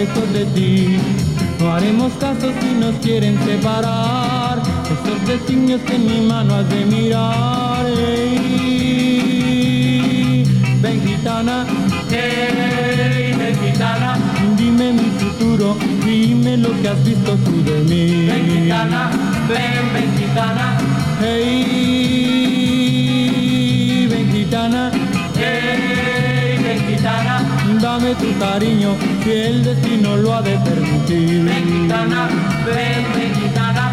lejos 0.00 0.32
de 0.32 0.44
ti, 0.54 0.96
no 1.58 1.72
haremos 1.72 2.12
caso 2.14 2.50
si 2.60 2.68
nos 2.82 2.94
quieren 3.04 3.38
separar. 3.44 4.62
Esos 4.94 5.18
designios 5.28 5.80
que 5.82 5.94
en 5.96 6.06
mi 6.06 6.20
mano 6.26 6.54
has 6.54 6.66
de 6.70 6.86
mirar. 6.86 7.84
Ey, 7.86 9.22
ven 10.80 10.98
gitana, 11.06 11.66
hey 12.10 13.34
mexicana, 13.36 14.10
dime 14.56 14.86
mi 14.94 15.10
futuro, 15.20 15.76
dime 16.06 16.56
lo 16.56 16.70
que 16.80 16.88
has 16.88 17.04
visto 17.04 17.32
tú 17.44 17.62
de 17.62 17.78
mí. 17.90 18.04
mexicana, 18.32 19.10
ven 19.50 19.92
mexicana, 19.98 20.66
Hey, 21.22 22.46
ven 24.10 24.26
gitana. 24.32 24.82
hey 25.36 26.58
mexicana, 26.68 27.34
Dame 27.82 28.10
tu 28.14 28.28
cariño, 28.38 28.92
si 29.24 29.30
el 29.30 29.64
destino 29.64 30.16
lo 30.16 30.34
ha 30.34 30.42
de 30.42 30.56
permitir. 30.58 31.42
mexicana, 31.42 32.28
ven 32.66 33.04
mexicana, 33.16 33.92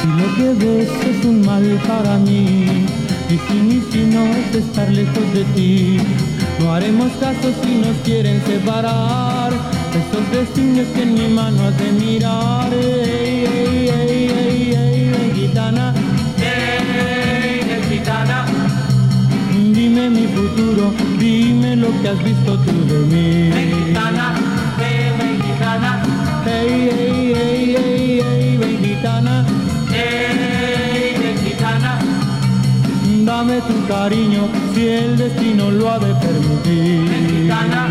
Si 0.00 0.08
lo 0.08 0.34
que 0.36 0.64
ves 0.64 0.90
es 1.10 1.24
un 1.24 1.46
mal 1.46 1.80
para 1.86 2.18
mí, 2.18 2.86
y 3.28 3.38
si 3.38 3.54
mi 3.54 4.06
no 4.12 4.24
es 4.24 4.54
estar 4.54 4.88
lejos 4.90 5.32
de 5.32 5.44
ti, 5.54 5.98
no 6.60 6.72
haremos 6.74 7.10
caso 7.20 7.52
si 7.62 7.76
nos 7.76 7.96
quieren 8.04 8.40
separar. 8.46 9.71
Esos 9.94 10.30
destinos 10.32 10.86
que 10.94 11.02
en 11.02 11.14
mi 11.14 11.28
mano 11.28 11.58
has 11.66 11.76
de 11.78 11.92
mirar. 11.92 12.72
Ey, 12.72 13.44
ey, 13.44 13.88
ey, 13.88 14.30
ey, 14.30 14.74
ey, 14.74 15.10
ven, 15.10 15.34
gitana, 15.34 15.92
hey 16.38 17.60
mexicana, 17.68 18.46
dime 19.74 20.08
mi 20.10 20.26
futuro, 20.28 20.92
dime 21.18 21.76
lo 21.76 21.88
que 22.00 22.08
has 22.08 22.22
visto 22.24 22.56
tú 22.58 22.72
de 22.88 22.98
mí. 23.12 23.50
mexicana, 23.54 24.34
ven 24.78 25.18
mexicana, 25.18 26.02
Hey, 26.44 26.90
hey, 26.90 27.34
hey, 27.36 27.76
hey, 27.76 28.22
hey, 28.24 28.56
ven 28.58 28.78
gitana, 28.84 29.44
hey 29.90 31.14
mexicana, 31.22 31.98
dame 33.26 33.60
tu 33.68 33.86
cariño 33.86 34.48
si 34.74 34.88
el 34.88 35.18
destino 35.18 35.70
lo 35.70 35.90
ha 35.90 35.98
de 35.98 36.14
permitir. 36.14 37.10
mexicana, 37.10 37.88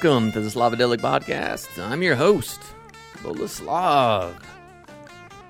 welcome 0.00 0.30
to 0.30 0.40
the 0.40 0.48
Slavadelic 0.48 0.98
Podcast. 0.98 1.76
I'm 1.82 2.04
your 2.04 2.14
host, 2.14 2.60
Boleslav. 3.16 4.40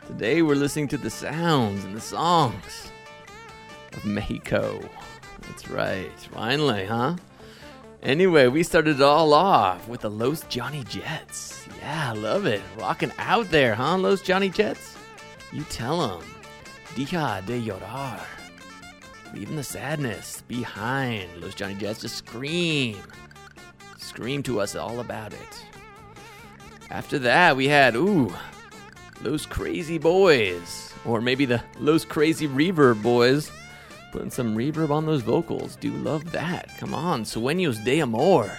Today 0.06 0.40
we're 0.40 0.54
listening 0.54 0.88
to 0.88 0.96
the 0.96 1.10
sounds 1.10 1.84
and 1.84 1.94
the 1.94 2.00
songs 2.00 2.90
of 3.92 4.06
Mexico. 4.06 4.80
That's 5.42 5.68
right, 5.68 6.10
finally, 6.32 6.86
huh? 6.86 7.16
Anyway, 8.02 8.46
we 8.46 8.62
started 8.62 8.96
it 8.96 9.02
all 9.02 9.34
off 9.34 9.86
with 9.86 10.00
the 10.00 10.10
Los 10.10 10.40
Johnny 10.44 10.82
Jets. 10.84 11.66
Yeah, 11.80 12.12
I 12.12 12.14
love 12.14 12.46
it. 12.46 12.62
Rocking 12.78 13.12
out 13.18 13.50
there, 13.50 13.74
huh, 13.74 13.98
Los 13.98 14.22
Johnny 14.22 14.48
Jets? 14.48 14.96
You 15.52 15.64
tell 15.64 16.00
them. 16.08 16.26
Deja 16.94 17.42
de 17.42 17.60
llorar. 17.60 18.20
Leaving 19.34 19.56
the 19.56 19.62
sadness 19.62 20.42
behind. 20.48 21.28
Los 21.36 21.54
Johnny 21.54 21.74
Jets 21.74 22.00
just 22.00 22.16
scream. 22.16 22.96
Scream 24.18 24.42
to 24.42 24.60
us 24.60 24.74
all 24.74 24.98
about 24.98 25.32
it. 25.32 25.64
After 26.90 27.20
that, 27.20 27.54
we 27.56 27.68
had, 27.68 27.94
ooh, 27.94 28.34
Los 29.22 29.46
Crazy 29.46 29.96
Boys. 29.96 30.92
Or 31.04 31.20
maybe 31.20 31.44
the 31.44 31.62
Los 31.78 32.04
Crazy 32.04 32.48
Reverb 32.48 33.00
Boys. 33.00 33.52
Putting 34.10 34.32
some 34.32 34.56
reverb 34.56 34.90
on 34.90 35.06
those 35.06 35.22
vocals. 35.22 35.76
Do 35.76 35.92
love 35.92 36.32
that. 36.32 36.68
Come 36.78 36.96
on. 36.96 37.22
Sueños 37.22 37.84
de 37.84 38.00
Amor. 38.00 38.50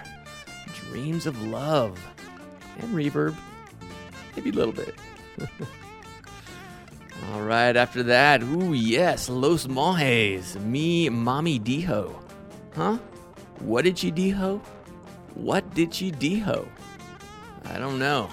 Dreams 0.75 1.28
of 1.28 1.42
love. 1.42 2.00
And 2.78 2.96
reverb. 2.96 3.36
Maybe 4.38 4.51
a 4.51 4.54
little 4.54 4.72
bit. 4.72 4.96
All 7.34 7.42
right, 7.42 7.75
after 7.75 8.01
that, 8.04 8.42
ooh, 8.44 8.72
yes, 8.72 9.28
Los 9.28 9.68
Monjes, 9.68 10.56
me, 10.62 11.10
Mommy 11.10 11.60
Dijo. 11.60 12.16
Huh? 12.74 12.98
What 13.60 13.84
did 13.84 13.98
she 13.98 14.10
dijo? 14.10 14.62
What 15.36 15.74
did 15.74 15.94
she 15.94 16.12
dijo? 16.12 16.68
I 17.66 17.78
don't 17.78 18.00
know. 18.00 18.30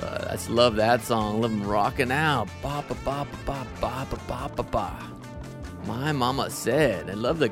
But 0.00 0.28
I 0.28 0.32
just 0.32 0.50
love 0.50 0.76
that 0.76 1.02
song. 1.02 1.40
Love 1.40 1.50
them 1.50 1.66
rocking 1.66 2.12
out. 2.12 2.48
Ba 2.62 2.84
ba 2.88 2.94
ba 3.04 3.26
ba 3.44 3.66
ba 3.80 4.06
ba 4.10 4.18
ba 4.26 4.50
ba 4.54 4.62
ba. 4.62 5.12
My 5.86 6.12
mama 6.12 6.50
said. 6.50 7.10
I 7.10 7.14
love 7.14 7.38
the 7.38 7.50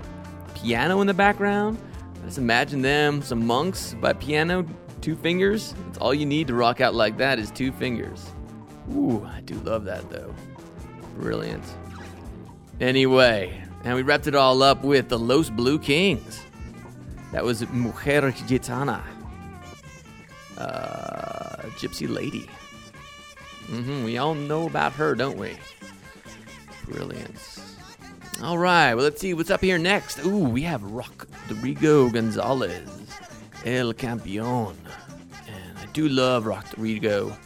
piano 0.55 1.01
in 1.01 1.07
the 1.07 1.15
background. 1.15 1.79
Just 2.25 2.39
imagine 2.39 2.83
them, 2.83 3.23
some 3.23 3.47
monks 3.47 3.95
by 4.01 4.13
piano, 4.13 4.67
two 5.01 5.15
fingers. 5.17 5.75
It's 5.89 5.99
all 5.99 6.15
you 6.15 6.27
need 6.27 6.49
to 6.49 6.55
rock 6.55 6.81
out 6.81 6.95
like 6.95 7.17
that 7.19 7.39
is 7.39 7.51
two 7.51 7.73
fingers. 7.73 8.27
Ooh, 8.95 9.25
I 9.25 9.41
do 9.43 9.55
love 9.61 9.85
that 9.85 10.09
though. 10.11 10.35
Brilliant. 11.19 11.65
Anyway, 12.81 13.63
and 13.85 13.95
we 13.95 14.03
wrapped 14.03 14.27
it 14.27 14.35
all 14.35 14.63
up 14.63 14.85
with 14.85 15.09
the 15.09 15.19
Los 15.19 15.51
Blue 15.51 15.79
Kings. 15.79 16.41
That 17.37 17.45
was 17.45 17.69
Mujer 17.69 18.33
Gitana, 18.33 19.03
uh, 20.57 21.69
Gypsy 21.77 22.09
Lady. 22.09 22.49
hmm 23.67 24.05
we 24.05 24.17
all 24.17 24.33
know 24.35 24.67
about 24.67 24.95
her, 24.95 25.15
don't 25.15 25.37
we? 25.37 25.55
Brilliant. 26.87 27.37
All 28.43 28.57
right, 28.57 28.95
well, 28.95 29.05
let's 29.05 29.21
see 29.21 29.35
what's 29.35 29.51
up 29.51 29.61
here 29.61 29.77
next. 29.77 30.25
Ooh, 30.25 30.49
we 30.49 30.63
have 30.63 30.83
Rodrigo 30.83 32.09
Gonzalez, 32.09 32.89
El 33.67 33.93
Campeon. 33.93 34.75
And 35.47 35.79
I 35.79 35.85
do 35.93 36.09
love 36.09 36.47
Rodrigo. 36.47 37.37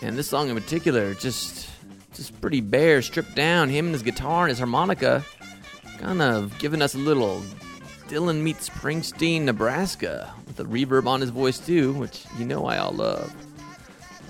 And 0.00 0.16
this 0.16 0.28
song 0.28 0.48
in 0.48 0.54
particular, 0.54 1.12
just 1.12 1.68
just 2.14 2.40
pretty 2.40 2.62
bare, 2.62 3.02
stripped 3.02 3.34
down. 3.34 3.68
Him 3.68 3.88
and 3.88 3.94
his 3.94 4.02
guitar 4.02 4.44
and 4.44 4.48
his 4.48 4.58
harmonica, 4.58 5.22
kind 5.98 6.22
of 6.22 6.58
giving 6.58 6.80
us 6.80 6.94
a 6.94 6.98
little 6.98 7.42
Dylan 8.08 8.40
meets 8.40 8.70
Springsteen, 8.70 9.42
Nebraska, 9.42 10.32
with 10.46 10.58
a 10.60 10.64
reverb 10.64 11.06
on 11.06 11.20
his 11.20 11.28
voice 11.28 11.58
too, 11.58 11.92
which 11.92 12.24
you 12.38 12.46
know 12.46 12.64
I 12.64 12.78
all 12.78 12.92
love. 12.92 13.32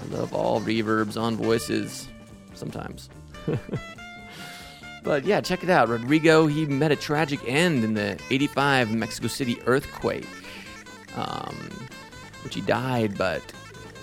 I 0.03 0.15
love 0.17 0.35
all 0.35 0.61
reverbs 0.61 1.21
on 1.21 1.37
voices, 1.37 2.09
sometimes. 2.55 3.09
but 5.05 5.25
yeah, 5.25 5.41
check 5.41 5.63
it 5.63 5.71
out. 5.71 5.89
Rodrigo, 5.89 6.49
he 6.49 6.67
met 6.67 6.91
a 6.91 6.97
tragic 6.97 7.41
end 7.47 7.85
in 7.85 7.95
the 7.95 8.19
85 8.31 8.93
Mexico 8.95 9.29
City 9.29 9.61
earthquake, 9.67 10.27
um, 11.15 11.55
which 12.43 12.57
he 12.57 12.61
died, 12.61 13.17
but 13.17 13.43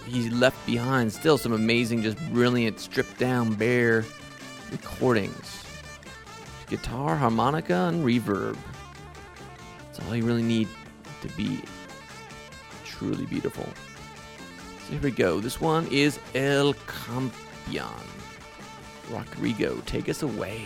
he 0.07 0.29
left 0.29 0.65
behind 0.65 1.11
still 1.11 1.37
some 1.37 1.51
amazing, 1.51 2.01
just 2.01 2.17
brilliant, 2.31 2.79
stripped 2.79 3.17
down, 3.17 3.55
bare 3.55 4.05
recordings. 4.71 5.63
guitar, 6.69 7.15
harmonica, 7.15 7.89
and 7.93 8.05
reverb. 8.05 8.57
That's 9.95 10.09
all 10.09 10.15
you 10.15 10.25
really 10.25 10.43
need 10.43 10.67
to 11.21 11.27
be 11.29 11.61
truly 12.83 13.25
beautiful. 13.25 13.67
So 14.85 14.91
here 14.91 15.01
we 15.01 15.11
go. 15.11 15.39
This 15.39 15.61
one 15.61 15.87
is 15.87 16.19
El 16.33 16.73
Campeon. 16.73 17.89
Rodrigo, 19.09 19.77
take 19.85 20.09
us 20.09 20.21
away. 20.21 20.65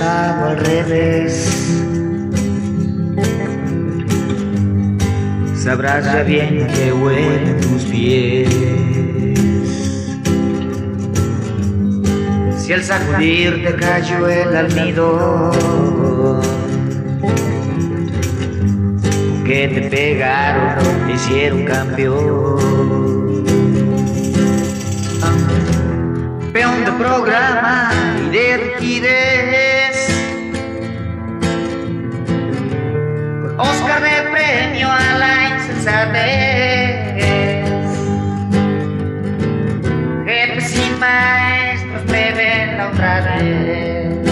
Estado 0.00 0.46
al 0.46 0.56
revés, 0.56 1.34
sabrás 5.54 6.06
ya 6.06 6.22
bien 6.22 6.66
que 6.68 6.90
huelen 6.90 7.60
tus 7.60 7.82
pies. 7.84 8.48
Si 12.56 12.72
al 12.72 12.82
sacudir 12.82 13.62
te 13.62 13.74
cayó 13.74 14.26
el 14.26 14.56
almidón, 14.56 15.50
que 19.44 19.68
te 19.68 19.82
pegaron, 19.90 21.06
te 21.06 21.12
hicieron 21.12 21.64
campeón. 21.66 23.44
Peón 26.54 26.84
de 26.86 26.92
programa 26.92 27.90
y 28.80 29.00
de. 29.00 29.59
Oscar 33.62 34.00
de 34.00 34.30
premio 34.30 34.88
a 34.90 35.18
la 35.18 35.48
insensatez. 35.50 37.14
Jefes 40.24 40.76
y 40.76 40.90
maestros 40.98 42.04
me 42.06 42.32
ven 42.32 42.78
la 42.78 42.88
otra 42.88 43.20
vez. 43.20 44.24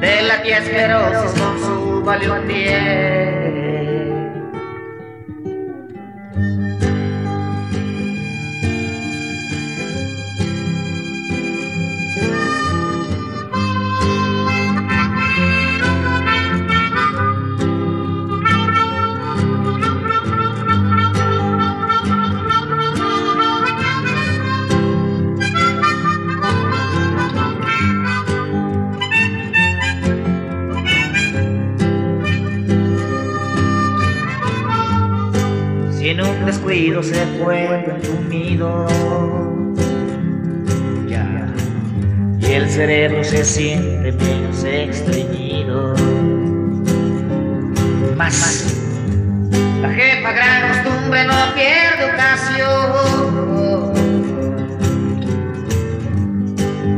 De 0.00 0.22
la 0.22 0.42
tía 0.42 0.58
esclerosis 0.58 1.40
con 1.40 1.60
su 1.60 2.02
valión 2.02 2.48
10. 2.48 3.15
Fue 37.86 37.94
entumido 37.94 38.86
ya, 41.08 41.46
y 42.40 42.52
el 42.52 42.68
cerebro 42.68 43.22
se 43.22 43.44
siente 43.44 44.12
menos 44.12 44.64
estreñido. 44.64 45.94
Más, 48.16 48.74
la 49.82 49.90
jefa 49.90 50.32
gran 50.32 50.68
costumbre 50.68 51.24
no 51.24 51.34
pierde 51.54 52.12
ocasión 52.12 52.66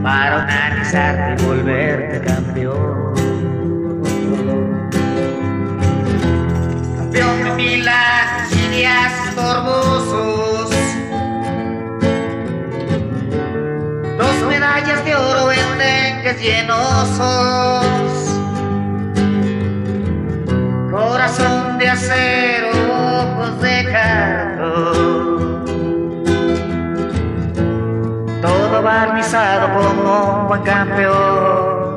para 0.02 0.36
organizarte 0.38 1.42
y 1.42 1.46
volverte 1.46 2.20
campeón. 2.26 3.14
campeón 6.96 7.44
de 7.44 7.50
y 8.50 8.68
días 8.76 9.34
torbosos. 9.34 10.67
Medallas 14.68 15.04
de 15.04 15.14
oro 15.14 15.52
en 15.52 15.78
dengues 15.78 16.40
llenosos. 16.40 18.02
Corazón 20.90 21.78
de 21.78 21.88
acero, 21.88 22.70
ojos 22.70 23.60
de 23.60 23.84
cartón. 23.92 25.64
Todo 28.42 28.82
barnizado 28.82 29.68
como 29.74 30.40
un 30.40 30.48
buen 30.48 30.62
campeón. 30.62 31.96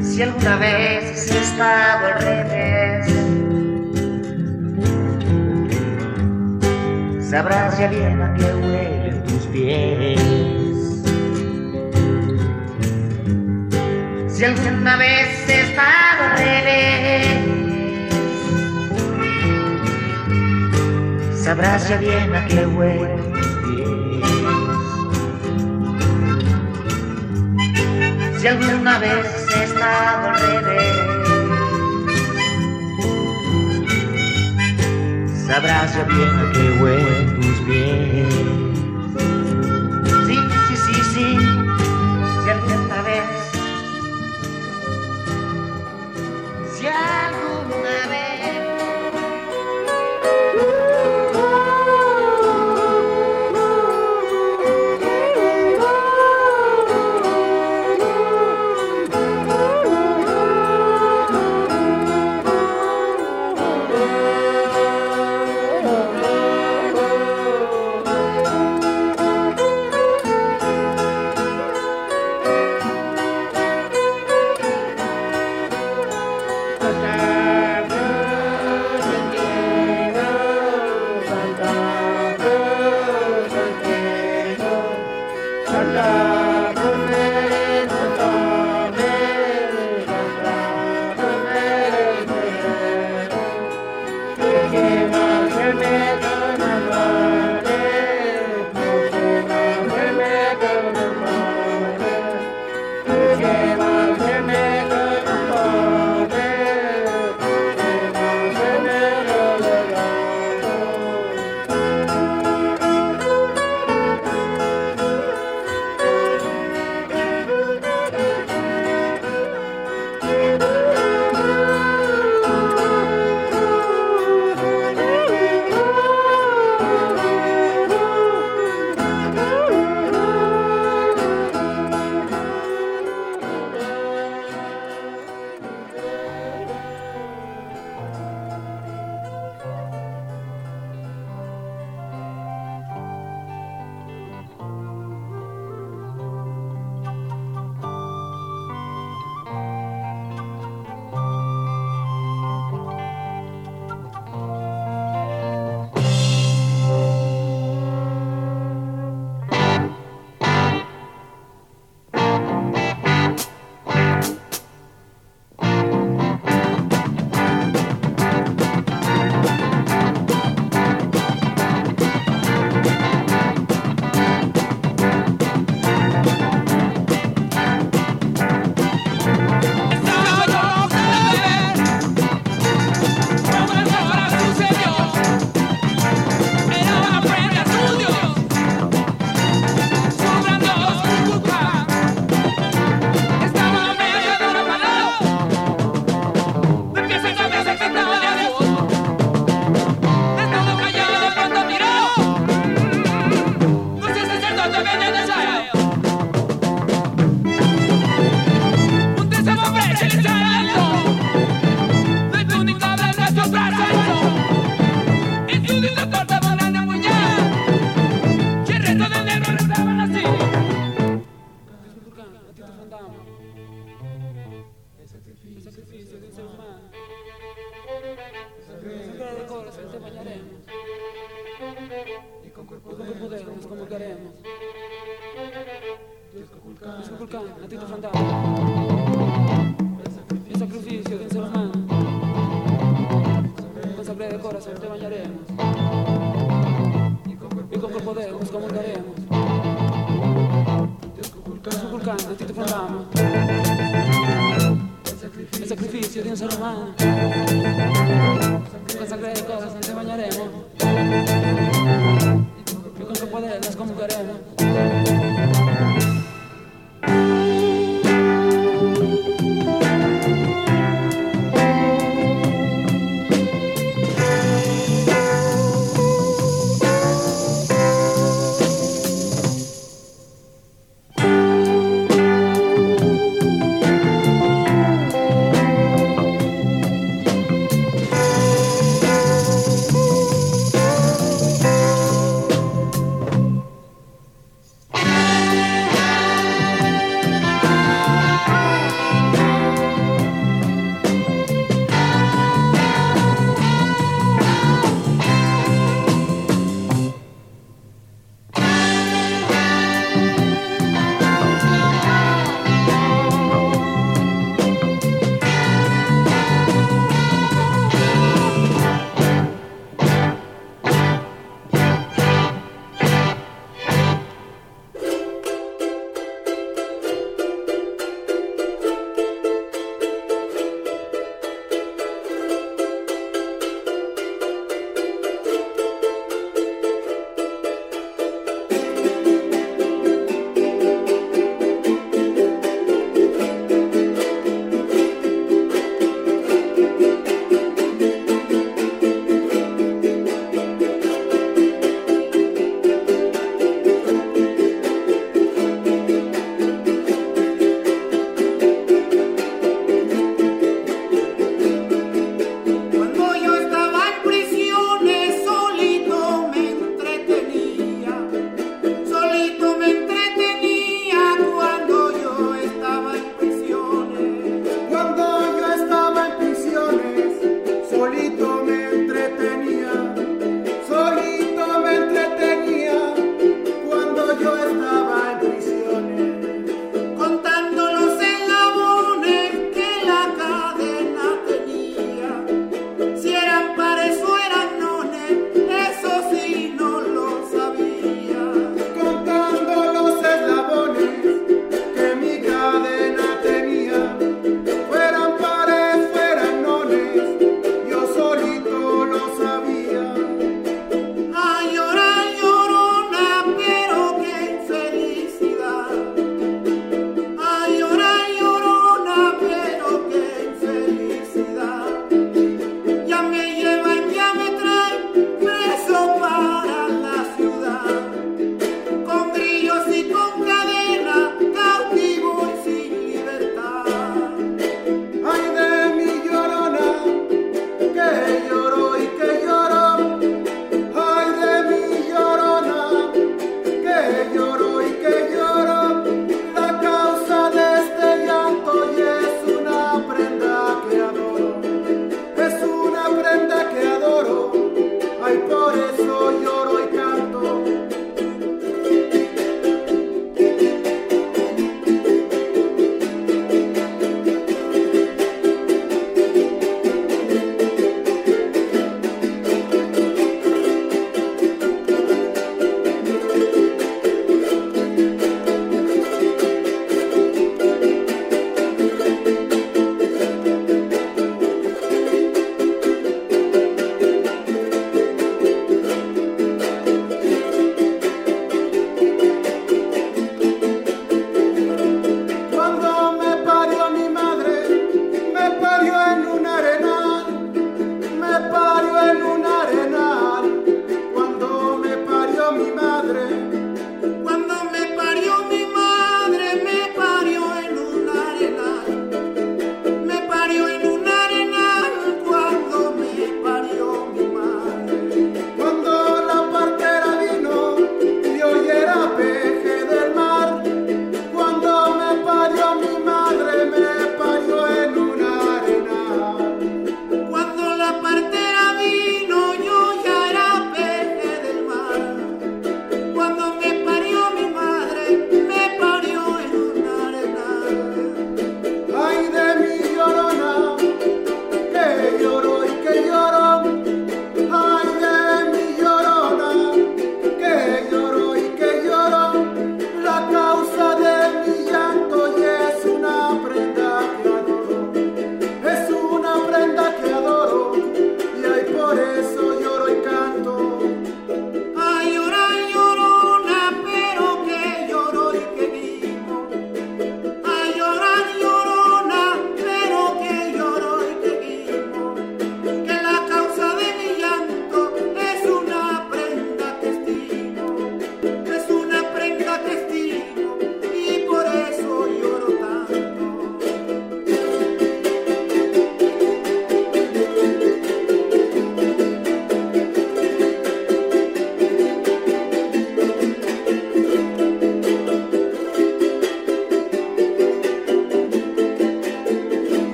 Si 0.00 0.22
alguna 0.22 0.56
vez 0.56 1.12
has 1.12 1.30
estado 1.30 2.06
al 2.06 2.20
revés, 2.20 2.97
sabrás 7.28 7.78
ya 7.78 7.88
bien 7.88 8.22
a 8.22 8.34
qué 8.34 8.44
huelen 8.44 9.22
tus 9.24 9.46
pies. 9.48 10.18
Si 14.28 14.44
alguna 14.44 14.96
vez 14.96 15.28
has 15.28 15.50
estado 15.50 16.24
al 16.24 16.38
revés, 16.38 17.26
sabrás 21.44 21.88
ya 21.88 21.98
bien 21.98 22.34
a 22.34 22.46
qué 22.46 22.66
huelen 22.66 23.32
tus 23.32 23.46
pies. 23.62 24.24
Si 28.40 28.46
alguna 28.46 28.98
vez 29.00 29.26
has 29.26 29.56
estado 29.64 30.30
al 30.30 30.38
revés, 30.64 31.27
sabrás 35.48 35.94
ya 35.94 36.04
bien 36.04 36.28
a 36.28 36.52
qué 36.52 36.70
huelen 36.78 37.40
tus 37.40 37.60
pies. 37.62 38.57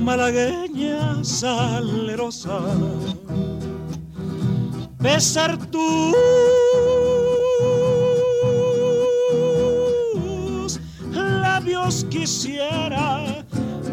Malagueña 0.00 1.22
salerosa, 1.22 2.58
besar 4.98 5.58
tus 5.66 6.16
labios 11.12 12.06
quisiera, 12.08 13.44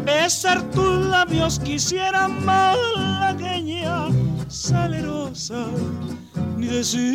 besar 0.04 0.62
tus 0.70 1.06
labios 1.06 1.58
quisiera, 1.58 2.26
malagueña 2.26 4.08
salerosa, 4.48 5.66
ni 6.56 6.68
decir 6.68 7.14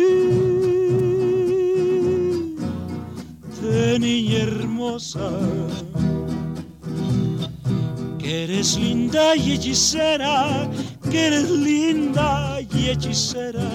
de 3.60 4.00
niña 4.00 4.38
hermosa 4.44 5.32
que 8.24 8.46
eres 8.46 8.78
linda 8.78 9.36
y 9.36 9.52
hechicera, 9.52 10.70
que 11.12 11.28
eres 11.28 11.50
linda 11.50 12.62
y 12.62 12.90
hechicera, 12.90 13.70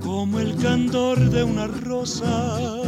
como 0.00 0.38
el 0.38 0.54
candor 0.56 1.18
de 1.30 1.42
una 1.42 1.66
rosa, 1.66 2.80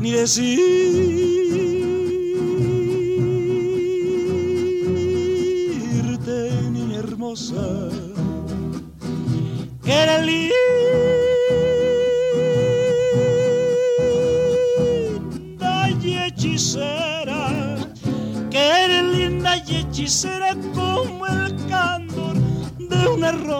ni 0.00 0.10
decirte, 0.12 1.65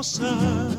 de 0.02 0.76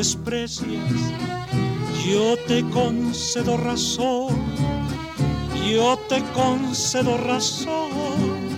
desprecias, 0.00 1.12
yo 2.06 2.34
te 2.48 2.64
concedo 2.70 3.58
razón, 3.58 4.34
yo 5.70 5.98
te 6.08 6.22
concedo 6.32 7.18
razón. 7.18 8.48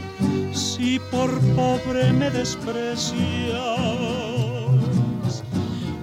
Si 0.52 1.00
por 1.10 1.30
pobre 1.56 2.12
me 2.12 2.30
desprecias, 2.30 3.02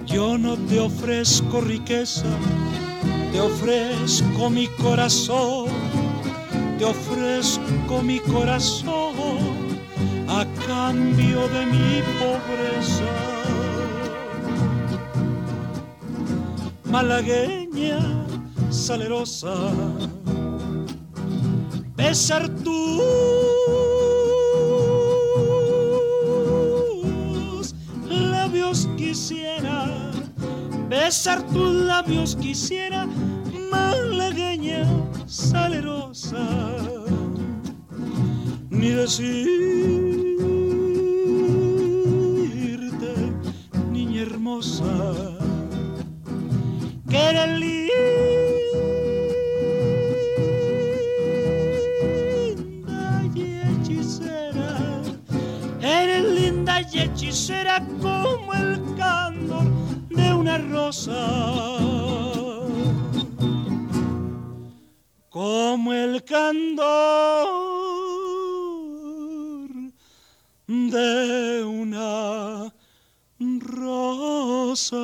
yo 0.04 0.36
no 0.36 0.58
te 0.68 0.78
ofrezco 0.78 1.62
riqueza, 1.62 2.28
te 3.32 3.40
ofrezco 3.40 4.50
mi 4.50 4.66
corazón, 4.84 5.68
te 6.78 6.84
ofrezco 6.84 8.02
mi 8.02 8.18
corazón 8.20 9.38
a 10.28 10.44
cambio 10.66 11.48
de 11.48 11.64
mi 11.64 12.02
pobreza. 12.20 13.29
Malagueña 16.90 18.00
salerosa, 18.68 19.54
besar 21.96 22.48
tus 22.64 23.00
labios 28.08 28.88
quisiera, 28.96 29.86
besar 30.88 31.46
tus 31.52 31.72
labios 31.72 32.34
quisiera, 32.34 33.06
malagueña 33.70 34.84
salerosa. 35.26 36.44
Ni 38.68 38.88
decirte, 38.88 39.99
eres 47.12 47.58
linda 47.58 48.02
y 53.34 53.60
hechicera, 53.60 55.02
eres 55.80 56.24
linda 56.24 56.80
y 56.92 56.98
hechicera 57.00 57.86
como 58.00 58.54
el 58.54 58.80
candor 58.96 59.66
de 60.08 60.34
una 60.34 60.58
rosa 60.58 61.80
como 65.30 65.92
el 65.92 66.24
candor 66.24 67.48
de 70.66 71.64
una 71.64 72.74
rosa. 73.38 74.96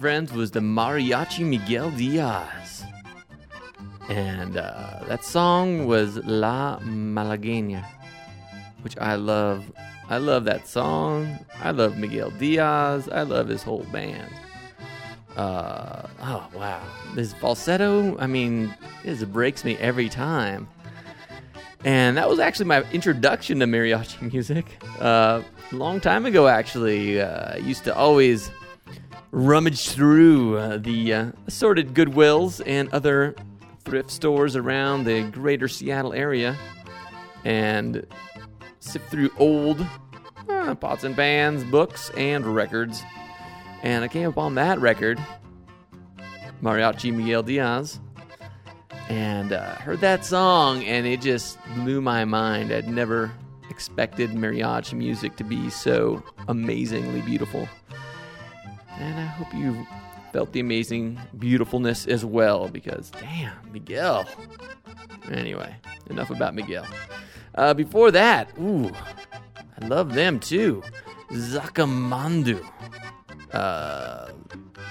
Friends, 0.00 0.32
was 0.32 0.50
the 0.50 0.60
Mariachi 0.60 1.44
Miguel 1.44 1.90
Diaz. 1.90 2.84
And 4.08 4.56
uh, 4.56 5.00
that 5.06 5.22
song 5.24 5.86
was 5.86 6.16
La 6.24 6.78
Malagueña, 6.78 7.84
which 8.80 8.96
I 8.96 9.16
love. 9.16 9.70
I 10.08 10.16
love 10.16 10.44
that 10.46 10.66
song. 10.66 11.38
I 11.62 11.70
love 11.72 11.98
Miguel 11.98 12.30
Diaz. 12.30 13.10
I 13.10 13.22
love 13.22 13.48
his 13.48 13.62
whole 13.62 13.84
band. 13.92 14.32
Uh, 15.36 16.08
oh, 16.22 16.48
wow. 16.54 16.82
This 17.14 17.34
falsetto, 17.34 18.16
I 18.18 18.26
mean, 18.26 18.74
it 19.04 19.30
breaks 19.30 19.64
me 19.64 19.76
every 19.76 20.08
time. 20.08 20.66
And 21.84 22.16
that 22.16 22.28
was 22.28 22.38
actually 22.38 22.66
my 22.66 22.82
introduction 22.90 23.60
to 23.60 23.66
mariachi 23.66 24.32
music. 24.32 24.82
Uh, 24.98 25.42
long 25.72 26.00
time 26.00 26.24
ago, 26.24 26.48
actually. 26.48 27.20
Uh, 27.20 27.54
I 27.54 27.56
used 27.58 27.84
to 27.84 27.94
always 27.94 28.50
rummage 29.30 29.90
through 29.90 30.58
uh, 30.58 30.78
the 30.78 31.14
uh, 31.14 31.32
assorted 31.46 31.94
Goodwills 31.94 32.62
and 32.66 32.88
other 32.92 33.34
thrift 33.84 34.10
stores 34.10 34.56
around 34.56 35.04
the 35.04 35.22
greater 35.22 35.68
Seattle 35.68 36.12
area 36.12 36.56
and 37.44 38.06
sift 38.80 39.08
through 39.10 39.30
old 39.38 39.86
uh, 40.48 40.74
pots 40.74 41.04
and 41.04 41.16
pans, 41.16 41.64
books, 41.64 42.10
and 42.16 42.44
records. 42.44 43.02
And 43.82 44.04
I 44.04 44.08
came 44.08 44.28
upon 44.28 44.56
that 44.56 44.78
record, 44.80 45.18
Mariachi 46.62 47.14
Miguel 47.14 47.42
Diaz, 47.42 48.00
and 49.08 49.52
uh, 49.52 49.74
heard 49.76 50.00
that 50.00 50.24
song, 50.24 50.84
and 50.84 51.06
it 51.06 51.20
just 51.20 51.58
blew 51.76 52.00
my 52.00 52.24
mind. 52.24 52.72
I'd 52.72 52.88
never 52.88 53.32
expected 53.70 54.30
mariachi 54.30 54.94
music 54.94 55.36
to 55.36 55.44
be 55.44 55.70
so 55.70 56.22
amazingly 56.48 57.22
beautiful. 57.22 57.68
And 58.98 59.18
I 59.18 59.24
hope 59.24 59.52
you 59.54 59.86
felt 60.32 60.52
the 60.52 60.60
amazing 60.60 61.18
beautifulness 61.38 62.06
as 62.06 62.24
well, 62.24 62.68
because 62.68 63.10
damn, 63.10 63.56
Miguel. 63.72 64.26
Anyway, 65.30 65.74
enough 66.08 66.30
about 66.30 66.54
Miguel. 66.54 66.86
Uh, 67.54 67.74
before 67.74 68.10
that, 68.10 68.50
ooh, 68.58 68.90
I 69.80 69.86
love 69.86 70.14
them 70.14 70.38
too. 70.38 70.82
Zacamandu 71.30 72.64
uh, 73.52 74.28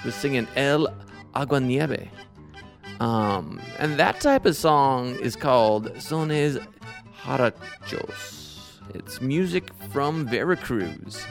was 0.04 0.14
singing 0.14 0.46
El 0.56 0.88
Aguanieve. 1.34 2.08
Um, 3.00 3.60
and 3.78 3.98
that 3.98 4.20
type 4.20 4.44
of 4.44 4.56
song 4.56 5.14
is 5.20 5.36
called 5.36 5.94
Sones 5.94 6.62
Jarochos. 7.22 8.80
It's 8.94 9.20
music 9.20 9.70
from 9.90 10.26
Veracruz. 10.26 11.24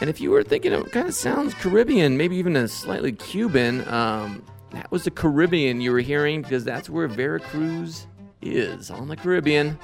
And 0.00 0.10
if 0.10 0.20
you 0.20 0.30
were 0.30 0.42
thinking 0.42 0.72
it 0.72 0.92
kind 0.92 1.08
of 1.08 1.14
sounds 1.14 1.54
Caribbean, 1.54 2.16
maybe 2.16 2.36
even 2.36 2.56
a 2.56 2.68
slightly 2.68 3.12
Cuban, 3.12 3.86
um, 3.88 4.44
that 4.72 4.90
was 4.90 5.04
the 5.04 5.10
Caribbean 5.10 5.80
you 5.80 5.92
were 5.92 6.00
hearing 6.00 6.42
because 6.42 6.64
that's 6.64 6.90
where 6.90 7.06
Veracruz 7.06 8.06
is 8.42 8.90
on 8.90 9.08
the 9.08 9.16
Caribbean. 9.16 9.78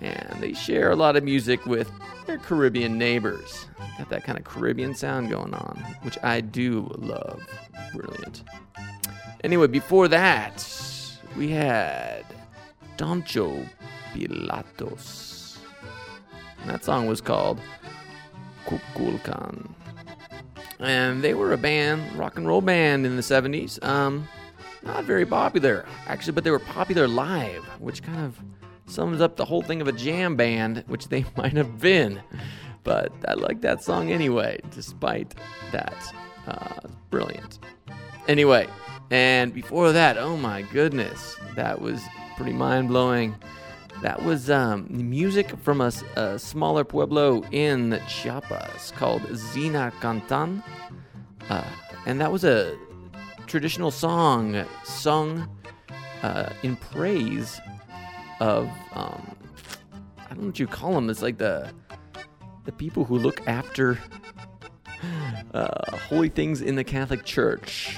And 0.00 0.40
they 0.40 0.52
share 0.52 0.90
a 0.90 0.96
lot 0.96 1.16
of 1.16 1.24
music 1.24 1.64
with 1.64 1.90
their 2.26 2.38
Caribbean 2.38 2.98
neighbors. 2.98 3.66
Got 3.98 4.10
that 4.10 4.24
kind 4.24 4.38
of 4.38 4.44
Caribbean 4.44 4.94
sound 4.94 5.30
going 5.30 5.54
on, 5.54 5.82
which 6.02 6.18
I 6.22 6.40
do 6.40 6.90
love. 6.98 7.42
Brilliant. 7.94 8.42
Anyway, 9.44 9.66
before 9.66 10.08
that, 10.08 10.66
we 11.36 11.48
had 11.48 12.24
Toncho 12.96 13.68
Pilatos. 14.12 15.58
And 16.60 16.70
that 16.70 16.84
song 16.84 17.06
was 17.06 17.20
called 17.20 17.60
Kukulkan. 18.66 19.70
And 20.78 21.22
they 21.22 21.34
were 21.34 21.52
a 21.52 21.58
band, 21.58 22.14
rock 22.16 22.36
and 22.36 22.46
roll 22.46 22.60
band 22.60 23.06
in 23.06 23.16
the 23.16 23.22
70s. 23.22 23.82
Um, 23.84 24.28
not 24.82 25.04
very 25.04 25.24
popular, 25.24 25.86
actually, 26.08 26.32
but 26.32 26.44
they 26.44 26.50
were 26.50 26.58
popular 26.58 27.06
live, 27.06 27.64
which 27.78 28.02
kind 28.02 28.20
of 28.20 28.36
sums 28.86 29.20
up 29.20 29.36
the 29.36 29.44
whole 29.44 29.62
thing 29.62 29.80
of 29.80 29.88
a 29.88 29.92
jam 29.92 30.36
band, 30.36 30.84
which 30.86 31.08
they 31.08 31.24
might 31.36 31.52
have 31.52 31.80
been. 31.80 32.20
But 32.84 33.12
I 33.28 33.34
like 33.34 33.60
that 33.60 33.82
song 33.82 34.10
anyway, 34.10 34.60
despite 34.70 35.34
that. 35.70 36.14
Uh, 36.48 36.88
brilliant. 37.10 37.60
Anyway, 38.26 38.66
and 39.10 39.54
before 39.54 39.92
that, 39.92 40.18
oh 40.18 40.36
my 40.36 40.62
goodness, 40.62 41.36
that 41.54 41.80
was 41.80 42.02
pretty 42.36 42.52
mind 42.52 42.88
blowing. 42.88 43.34
That 44.02 44.24
was 44.24 44.50
um, 44.50 44.88
music 44.90 45.56
from 45.58 45.80
a 45.80 46.36
smaller 46.36 46.82
pueblo 46.82 47.44
in 47.52 48.00
Chiapas 48.08 48.92
called 48.96 49.22
Zinacantán. 49.22 50.62
Uh, 51.48 51.62
and 52.04 52.20
that 52.20 52.32
was 52.32 52.42
a 52.42 52.76
traditional 53.46 53.92
song 53.92 54.64
sung 54.82 55.48
uh, 56.24 56.50
in 56.64 56.74
praise 56.74 57.60
of, 58.40 58.68
um, 58.92 59.36
I 60.18 60.30
don't 60.30 60.40
know 60.40 60.46
what 60.46 60.58
you 60.58 60.66
call 60.66 60.94
them. 60.94 61.08
It's 61.08 61.22
like 61.22 61.38
the, 61.38 61.70
the 62.64 62.72
people 62.72 63.04
who 63.04 63.18
look 63.18 63.46
after 63.46 64.00
uh, 65.54 65.96
holy 66.08 66.28
things 66.28 66.60
in 66.60 66.74
the 66.74 66.84
Catholic 66.84 67.24
Church. 67.24 67.96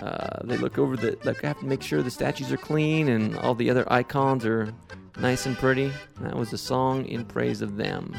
Uh, 0.00 0.40
they 0.44 0.56
look 0.56 0.78
over 0.78 0.96
the, 0.96 1.18
like, 1.24 1.44
I 1.44 1.48
have 1.48 1.60
to 1.60 1.66
make 1.66 1.82
sure 1.82 2.02
the 2.02 2.10
statues 2.10 2.50
are 2.50 2.56
clean 2.56 3.08
and 3.08 3.36
all 3.38 3.54
the 3.54 3.68
other 3.68 3.90
icons 3.92 4.46
are 4.46 4.72
nice 5.18 5.44
and 5.44 5.56
pretty. 5.58 5.92
That 6.20 6.36
was 6.36 6.52
a 6.52 6.58
song 6.58 7.04
in 7.04 7.26
praise 7.26 7.60
of 7.60 7.76
them, 7.76 8.16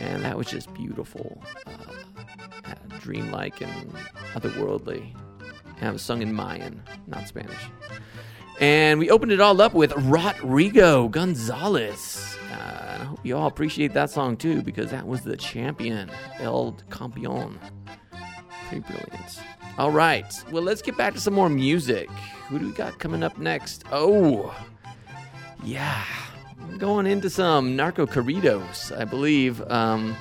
and 0.00 0.24
that 0.24 0.38
was 0.38 0.46
just 0.46 0.72
beautiful, 0.72 1.42
uh, 1.66 1.70
uh, 2.64 2.74
dreamlike 3.00 3.60
and 3.60 3.92
otherworldly. 4.32 5.14
And 5.78 5.88
it 5.88 5.92
was 5.92 6.02
sung 6.02 6.22
in 6.22 6.32
Mayan, 6.32 6.82
not 7.06 7.28
Spanish. 7.28 7.68
And 8.60 8.98
we 8.98 9.10
opened 9.10 9.32
it 9.32 9.40
all 9.40 9.60
up 9.60 9.74
with 9.74 9.92
Rodrigo 9.96 11.08
Gonzalez. 11.08 12.38
Uh, 12.50 12.54
and 12.54 13.02
I 13.02 13.04
hope 13.04 13.20
you 13.24 13.36
all 13.36 13.48
appreciate 13.48 13.92
that 13.92 14.08
song 14.08 14.36
too, 14.36 14.62
because 14.62 14.90
that 14.90 15.06
was 15.06 15.22
the 15.22 15.36
champion, 15.36 16.10
El 16.38 16.78
Campeon. 16.90 17.58
Pretty 18.68 18.86
brilliant. 18.86 19.40
All 19.76 19.90
right, 19.90 20.32
well, 20.52 20.62
let's 20.62 20.82
get 20.82 20.96
back 20.96 21.14
to 21.14 21.20
some 21.20 21.34
more 21.34 21.48
music. 21.48 22.08
Who 22.48 22.58
do 22.58 22.66
we 22.66 22.72
got 22.72 22.98
coming 22.98 23.22
up 23.22 23.38
next? 23.38 23.84
Oh, 23.90 24.54
yeah, 25.64 26.04
I'm 26.62 26.78
going 26.78 27.06
into 27.06 27.28
some 27.28 27.74
narco 27.74 28.06
corridos, 28.06 28.96
I 28.96 29.04
believe. 29.04 29.60
Um, 29.70 30.16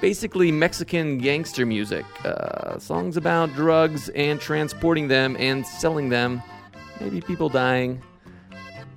basically 0.00 0.52
Mexican 0.52 1.18
gangster 1.18 1.66
music. 1.66 2.04
Uh, 2.24 2.78
songs 2.78 3.16
about 3.16 3.52
drugs 3.54 4.08
and 4.10 4.40
transporting 4.40 5.08
them 5.08 5.36
and 5.38 5.66
selling 5.66 6.08
them. 6.08 6.42
Maybe 7.00 7.20
people 7.20 7.48
dying. 7.48 8.02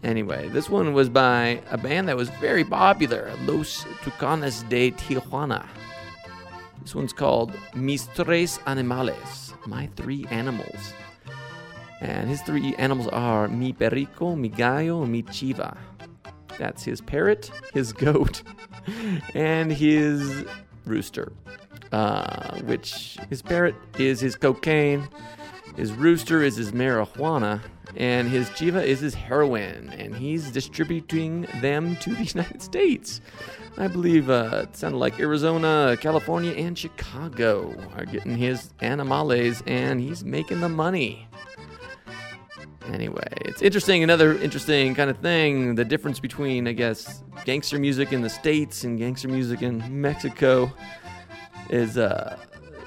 Anyway, 0.03 0.49
this 0.49 0.69
one 0.69 0.93
was 0.93 1.09
by 1.09 1.61
a 1.69 1.77
band 1.77 2.07
that 2.07 2.17
was 2.17 2.29
very 2.41 2.63
popular, 2.63 3.31
Los 3.45 3.83
Tucanes 4.03 4.67
de 4.67 4.91
Tijuana. 4.91 5.67
This 6.81 6.95
one's 6.95 7.13
called 7.13 7.53
Mis 7.75 8.07
Tres 8.15 8.57
Animales, 8.65 9.50
My 9.65 9.87
Three 9.95 10.25
Animals. 10.29 10.93
And 12.01 12.27
his 12.27 12.41
three 12.41 12.73
animals 12.75 13.07
are 13.09 13.47
mi 13.47 13.73
perico, 13.73 14.35
mi 14.35 14.49
gallo, 14.49 15.05
mi 15.05 15.21
chiva. 15.21 15.77
That's 16.57 16.83
his 16.83 16.99
parrot, 16.99 17.51
his 17.73 17.93
goat, 18.07 18.41
and 19.35 19.71
his 19.71 20.45
rooster. 20.85 21.31
Uh, 21.91 22.57
which 22.61 23.17
his 23.29 23.41
parrot 23.41 23.75
is 23.99 24.19
his 24.19 24.35
cocaine, 24.35 25.07
his 25.75 25.91
rooster 25.91 26.41
is 26.41 26.55
his 26.55 26.71
marijuana, 26.71 27.61
and 27.95 28.29
his 28.29 28.49
chiva 28.49 28.83
is 28.83 28.99
his 28.99 29.13
heroin. 29.13 29.89
And 29.97 30.15
he's 30.15 30.51
distributing 30.51 31.47
them 31.61 31.95
to 31.97 32.15
the 32.15 32.23
United 32.35 32.61
States. 32.61 33.21
I 33.77 33.87
believe 33.87 34.29
uh, 34.29 34.65
it 34.67 34.75
sounded 34.75 34.97
like 34.97 35.19
Arizona, 35.19 35.97
California, 35.99 36.51
and 36.51 36.77
Chicago 36.77 37.73
are 37.95 38.05
getting 38.05 38.35
his 38.35 38.73
animales, 38.81 39.63
and 39.65 40.01
he's 40.01 40.25
making 40.25 40.59
the 40.59 40.69
money. 40.69 41.27
Anyway, 42.87 43.27
it's 43.41 43.61
interesting. 43.61 44.03
Another 44.03 44.37
interesting 44.39 44.95
kind 44.95 45.09
of 45.09 45.17
thing 45.19 45.75
the 45.75 45.85
difference 45.85 46.19
between, 46.19 46.67
I 46.67 46.73
guess, 46.73 47.23
gangster 47.45 47.79
music 47.79 48.11
in 48.11 48.21
the 48.21 48.29
States 48.29 48.83
and 48.83 48.97
gangster 48.97 49.27
music 49.27 49.61
in 49.61 50.01
Mexico 50.01 50.71
is 51.69 51.97
uh, 51.97 52.37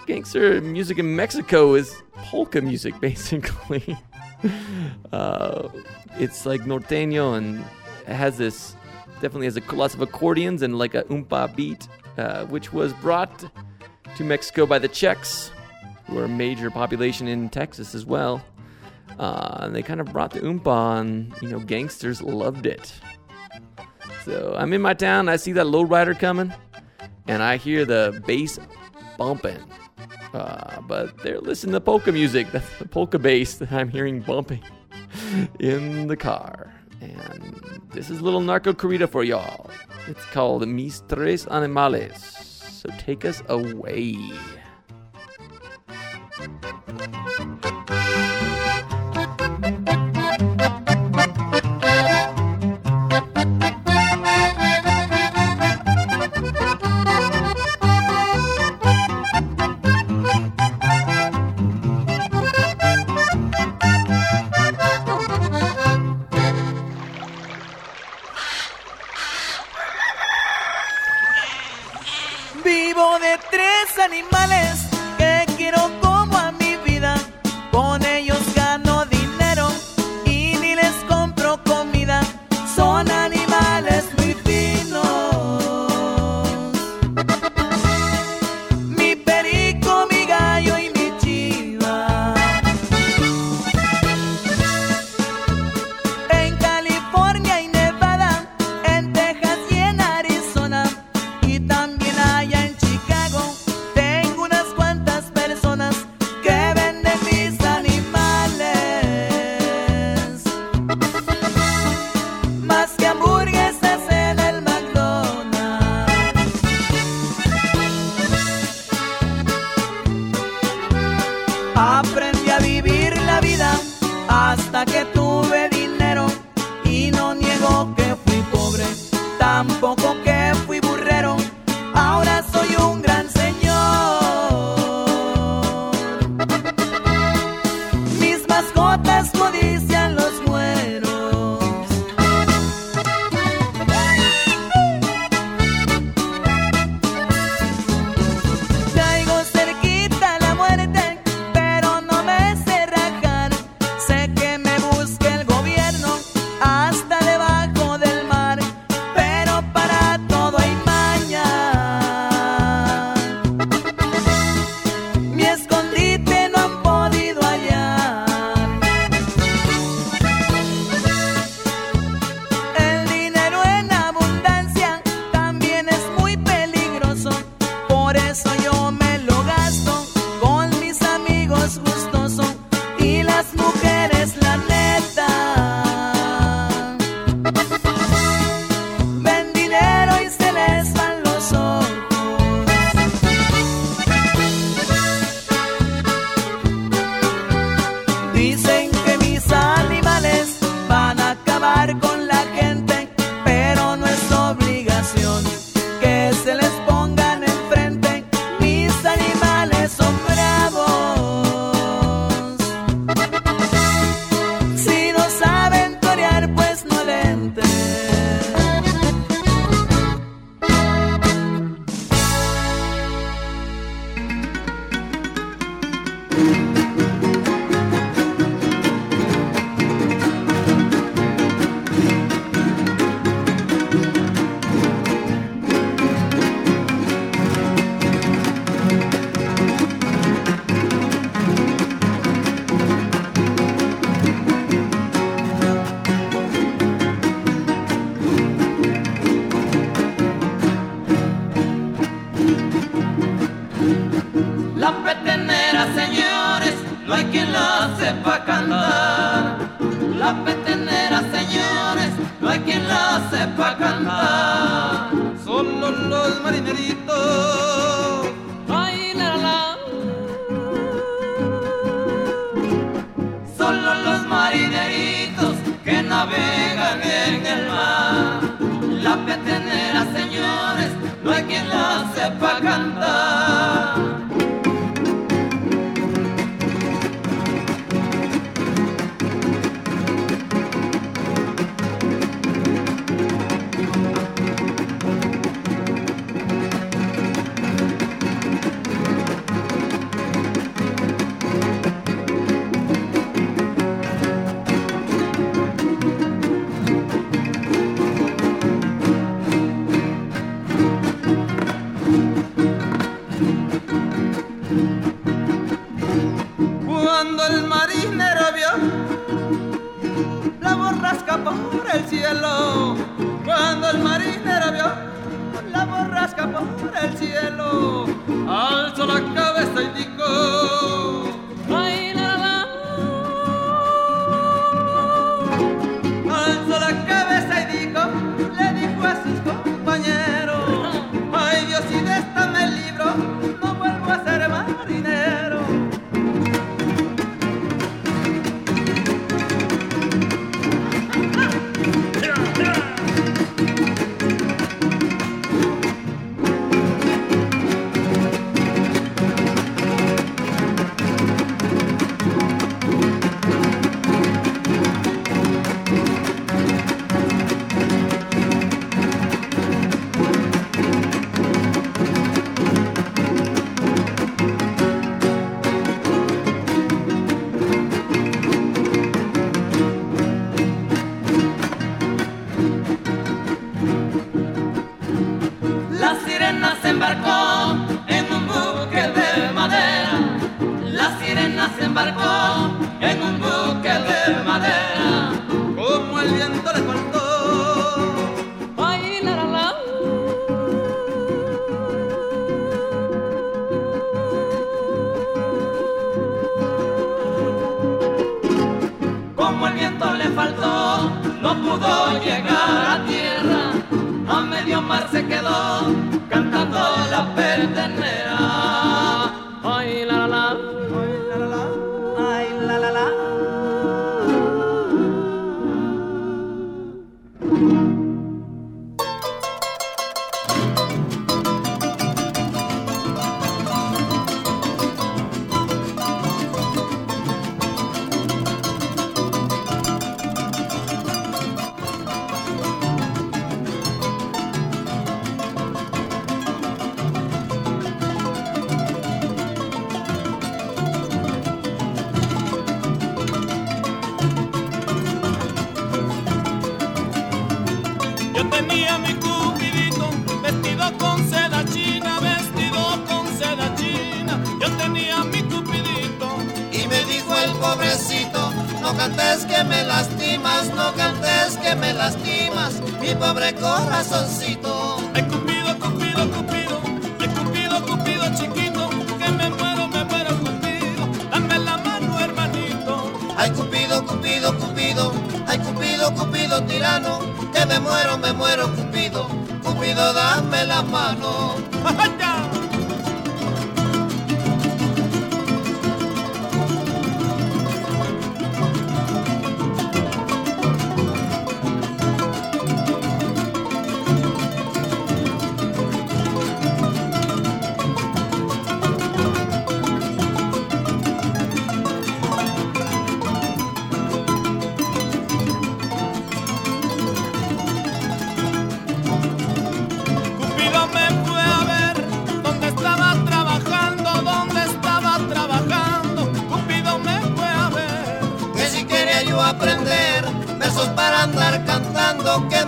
gangster 0.06 0.60
music 0.60 0.98
in 0.98 1.16
Mexico 1.16 1.74
is 1.74 2.02
polka 2.16 2.60
music, 2.60 2.98
basically. 3.00 3.96
uh, 5.12 5.68
it's 6.18 6.46
like 6.46 6.62
norteño 6.62 7.36
and 7.36 7.64
it 8.06 8.14
has 8.14 8.38
this, 8.38 8.76
definitely 9.20 9.46
has 9.46 9.56
a, 9.56 9.74
lots 9.74 9.94
of 9.94 10.00
accordions 10.00 10.62
and 10.62 10.78
like 10.78 10.94
a 10.94 11.02
umpa 11.04 11.54
beat, 11.54 11.88
uh, 12.18 12.44
which 12.46 12.72
was 12.72 12.92
brought 12.94 13.44
to 14.16 14.24
Mexico 14.24 14.66
by 14.66 14.78
the 14.78 14.88
Czechs, 14.88 15.50
who 16.06 16.18
are 16.18 16.24
a 16.24 16.28
major 16.28 16.70
population 16.70 17.26
in 17.28 17.48
Texas 17.48 17.94
as 17.94 18.04
well. 18.04 18.44
Uh, 19.18 19.58
and 19.60 19.74
they 19.74 19.82
kind 19.82 20.00
of 20.00 20.12
brought 20.12 20.32
the 20.32 20.40
umpa, 20.40 21.00
and 21.00 21.32
you 21.40 21.48
know, 21.48 21.60
gangsters 21.60 22.20
loved 22.20 22.66
it. 22.66 22.92
So 24.24 24.54
I'm 24.56 24.72
in 24.72 24.82
my 24.82 24.94
town, 24.94 25.28
I 25.28 25.36
see 25.36 25.52
that 25.52 25.66
lowrider 25.66 26.18
coming, 26.18 26.52
and 27.28 27.42
I 27.42 27.56
hear 27.56 27.84
the 27.84 28.20
bass 28.26 28.58
bumping. 29.16 29.62
But 30.86 31.18
they're 31.22 31.40
listening 31.40 31.72
to 31.72 31.80
polka 31.80 32.12
music. 32.12 32.52
That's 32.52 32.78
the 32.78 32.88
polka 32.88 33.18
bass 33.18 33.54
that 33.56 33.72
I'm 33.72 33.88
hearing 33.88 34.20
bumping 34.20 34.62
in 35.58 36.08
the 36.08 36.16
car. 36.16 36.74
And 37.00 37.80
this 37.90 38.10
is 38.10 38.20
little 38.20 38.40
narco 38.40 38.72
corrida 38.72 39.08
for 39.08 39.24
y'all. 39.24 39.70
It's 40.06 40.24
called 40.26 40.66
Mis 40.68 41.02
Tres 41.08 41.46
Animales. 41.46 42.18
So 42.18 42.90
take 42.98 43.24
us 43.24 43.42
away. 43.48 44.18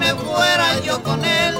me 0.07 0.15
fuera 0.23 0.81
yo 0.81 1.03
con 1.03 1.25
él 1.25 1.55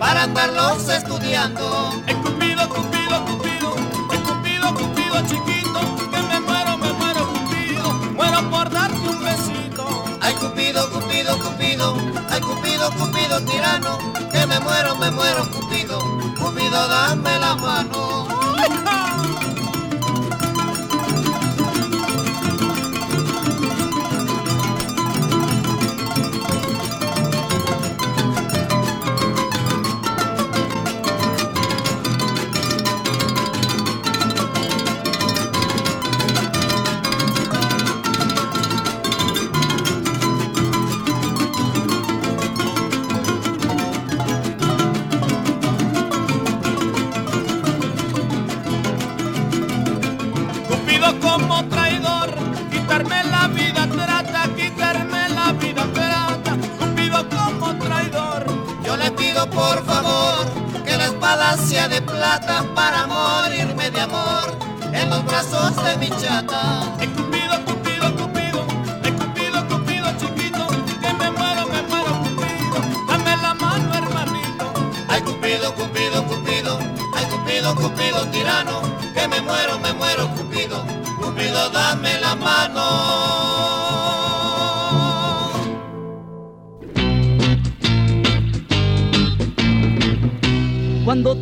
para 0.00 0.24
andarlos 0.24 0.88
estudiando. 0.88 1.92
He 2.08 2.14
cupido, 2.14 2.68
cupido, 2.68 3.24
cupido, 3.26 3.74
he 4.12 4.18
cupido, 4.18 4.74
cupido 4.74 5.16
chiquito, 5.28 5.80
que 6.10 6.22
me 6.22 6.40
muero, 6.40 6.78
me 6.78 6.92
muero, 6.94 7.28
cupido, 7.32 7.92
muero 8.16 8.50
por 8.50 8.70
darte 8.70 9.08
un 9.08 9.22
besito. 9.22 10.04
Ay, 10.20 10.34
cupido, 10.34 10.90
cupido, 10.90 11.38
cupido, 11.38 11.94
ay, 12.28 12.40
cupido, 12.40 12.90
cupido 12.90 13.40
tirano, 13.42 13.98
que 14.32 14.46
me 14.46 14.58
muero, 14.58 14.96
me 14.96 15.10
muero, 15.12 15.48
cupido, 15.50 16.00
cupido, 16.40 16.88
dame 16.88 17.38
la 17.38 17.54
mano. 17.54 18.22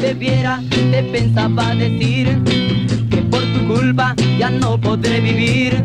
te 0.00 0.14
viera, 0.14 0.62
te 0.70 1.02
pensaba 1.02 1.74
decir 1.74 2.42
que 3.10 3.18
por 3.30 3.42
tu 3.42 3.66
culpa 3.68 4.14
ya 4.38 4.48
no 4.48 4.80
podré 4.80 5.20
vivir. 5.20 5.84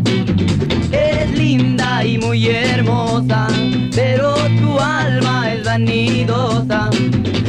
Eres 0.91 1.37
linda 1.37 2.05
y 2.05 2.17
muy 2.17 2.47
hermosa, 2.47 3.47
pero 3.93 4.35
tu 4.61 4.79
alma 4.79 5.53
es 5.53 5.65
vanidosa. 5.65 6.89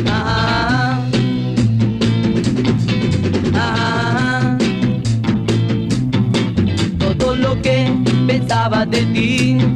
Ah, 0.09 1.01
ah, 3.55 4.59
ah, 4.59 4.59
Todo 6.99 7.37
lo 7.37 7.63
que 7.63 7.93
pensaba 8.27 8.85
de 8.85 9.03
ti 9.15 9.76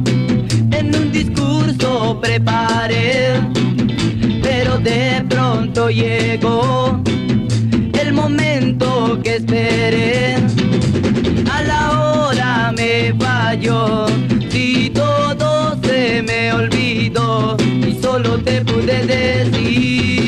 llegó 5.93 7.01
el 8.01 8.13
momento 8.13 9.19
que 9.23 9.35
esperé. 9.37 10.35
A 11.51 11.61
la 11.63 11.91
hora 11.91 12.73
me 12.75 13.13
falló, 13.19 14.05
si 14.49 14.89
todo 14.89 15.77
se 15.83 16.21
me 16.23 16.53
olvidó 16.53 17.57
y 17.59 17.97
solo 18.01 18.39
te 18.39 18.61
pude 18.61 19.05
decir. 19.05 20.20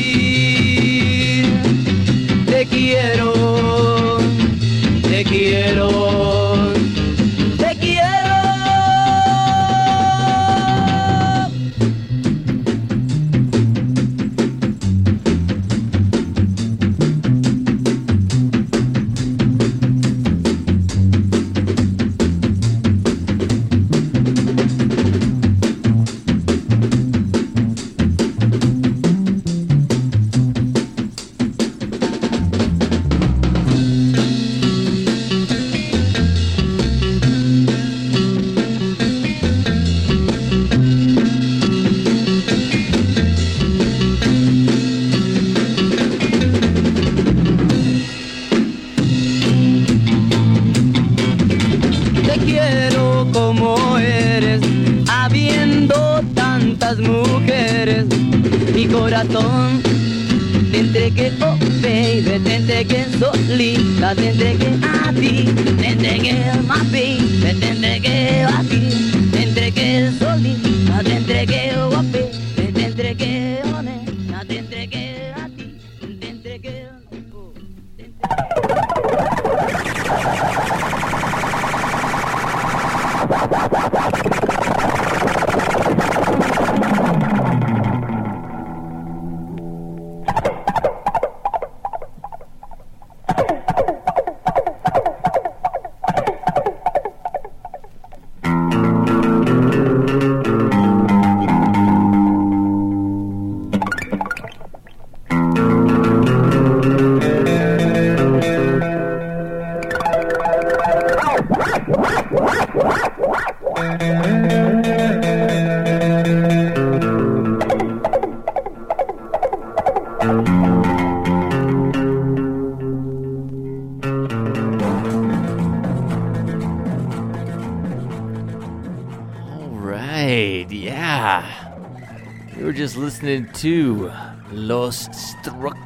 Listening 132.96 133.50
to 133.54 134.12
Los 134.52 135.08
Strwck. 135.08 135.76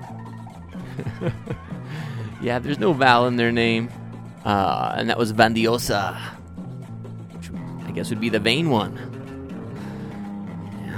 yeah, 2.43 2.59
there's 2.59 2.79
no 2.79 2.93
vowel 2.93 3.27
in 3.27 3.37
their 3.37 3.51
name. 3.51 3.89
Uh, 4.45 4.95
and 4.97 5.09
that 5.09 5.17
was 5.17 5.33
Vanidosa, 5.33 6.17
which 7.33 7.51
I 7.87 7.93
guess 7.93 8.11
would 8.11 8.21
be 8.21 8.29
the 8.29 8.39
vain 8.39 8.69
one. 8.69 8.99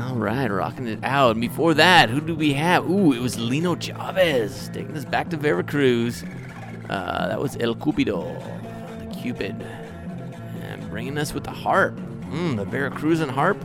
All 0.02 0.16
right, 0.16 0.50
rocking 0.50 0.88
it 0.88 0.98
out. 1.04 1.32
And 1.32 1.40
before 1.40 1.74
that, 1.74 2.10
who 2.10 2.20
do 2.20 2.34
we 2.34 2.54
have? 2.54 2.90
Ooh, 2.90 3.12
it 3.12 3.20
was 3.20 3.38
Lino 3.38 3.76
Chavez 3.76 4.68
taking 4.74 4.96
us 4.96 5.04
back 5.04 5.30
to 5.30 5.36
Veracruz. 5.36 6.24
Uh, 6.88 7.28
that 7.28 7.40
was 7.40 7.56
El 7.60 7.76
Cupido, 7.76 8.36
the 8.98 9.14
Cupid, 9.14 9.62
and 10.60 10.90
bringing 10.90 11.16
us 11.18 11.32
with 11.32 11.44
the 11.44 11.52
harp. 11.52 11.94
Mm, 12.30 12.56
the 12.56 12.66
Veracruzan 12.66 13.30
harp. 13.30 13.64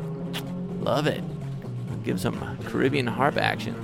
Love 0.79 1.07
it. 1.07 1.23
Give 2.06 2.20
some 2.20 2.58
Caribbean 2.66 3.08
harp 3.08 3.38
action. 3.38 3.76